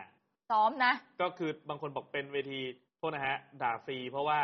[0.51, 0.93] ซ้อมนะ
[1.23, 2.61] ก็คือบางคนบอกเป็นเวที
[2.99, 4.39] โทษนะฮะ ด่าฟรีเพราะว่า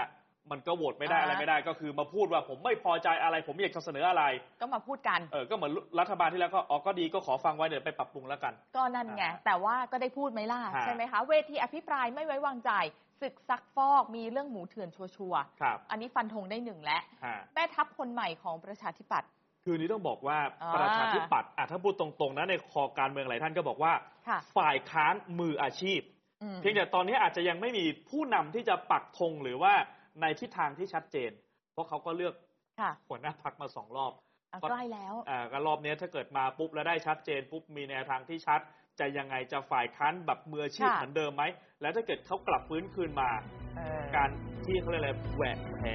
[0.50, 4.24] มันก็โหวตไม่ได้อ่าอะไรไม่ได้ ก็คือมาพูดว่าผมไม่พอใจอะไร ผมอยากจะเสนออะไร
[4.60, 12.72] ก็มาพูดกันเออก็เหมือนรัฐบาลที่แล้วก็อ๋อก็ดีก็ขอฟังไว้เดี๋ยวไปปรับปรุงแล้วกัน ก็นั่นไงอ่าแต่ว่าก็ได้พูดไหมล่ะฮะใช่ไหมคะเวทีอภิปรายไม่ไว้วางใจ
[13.20, 19.30] ศึกซักฟอกมีเรื่องหมูเถื่อนชัวร์ครับๆอันนี้ฟันธงได้หนึ่งแล้วฮะแม่ทัพคนใหม่ของประชาธิปัตย์
[19.64, 23.92] คือนี้ต้องบอกว่าอ่าประชาธิปัตย์อะถ้าพูดตรงๆนะในคอการเมืองหลายท่านก็บอกว่า
[24.28, 26.00] ค่ะฝ่ายค้านมืออาชีพ
[26.42, 29.74] อืมเพียงแต่ตอนนี้อาจจะยังไม่มีผู้นำที่จะปักธงหรือว่า
[30.20, 31.30] ในทิศทางที่ชัดเจน
[31.72, 32.34] เพราะเขาก็เลือก
[32.80, 34.12] ค่ะหัวหน้าพักมาสองรอบ
[34.52, 38.60] อะก็ใกล้แล้วอ่าก็รอบนี้ถ้าเกิดมาปุ๊บแล้วได้ชัดเจน ปุ๊บมีแนวทางที่ชัด
[39.00, 41.44] จะยังไงจะฝ่ายค้านแบบมืออาชีพค่ะเหมือนเดิมไหม
[41.80, 43.30] แล้วถ้าเกิดเขากลับฟื้นคืนมา
[43.76, 44.30] เออการ
[44.66, 45.88] ที่เขาเรียกอะไรแหวกแผล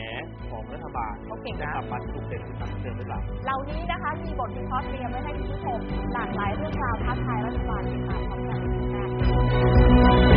[0.51, 5.79] ของรัฐบาลเขาเก่งจะนะกลับมาถูกเด่นขึ้นมาเหมือนเดิมหรือเปล่าเหล่านี้นะคะมีบทวิเคราะห์เตรียมไว้ให้คุณผู้ชม
[6.13, 10.30] หลากหลายเรื่องราวท้าทายรัฐบาลติดตามพร้อมกัน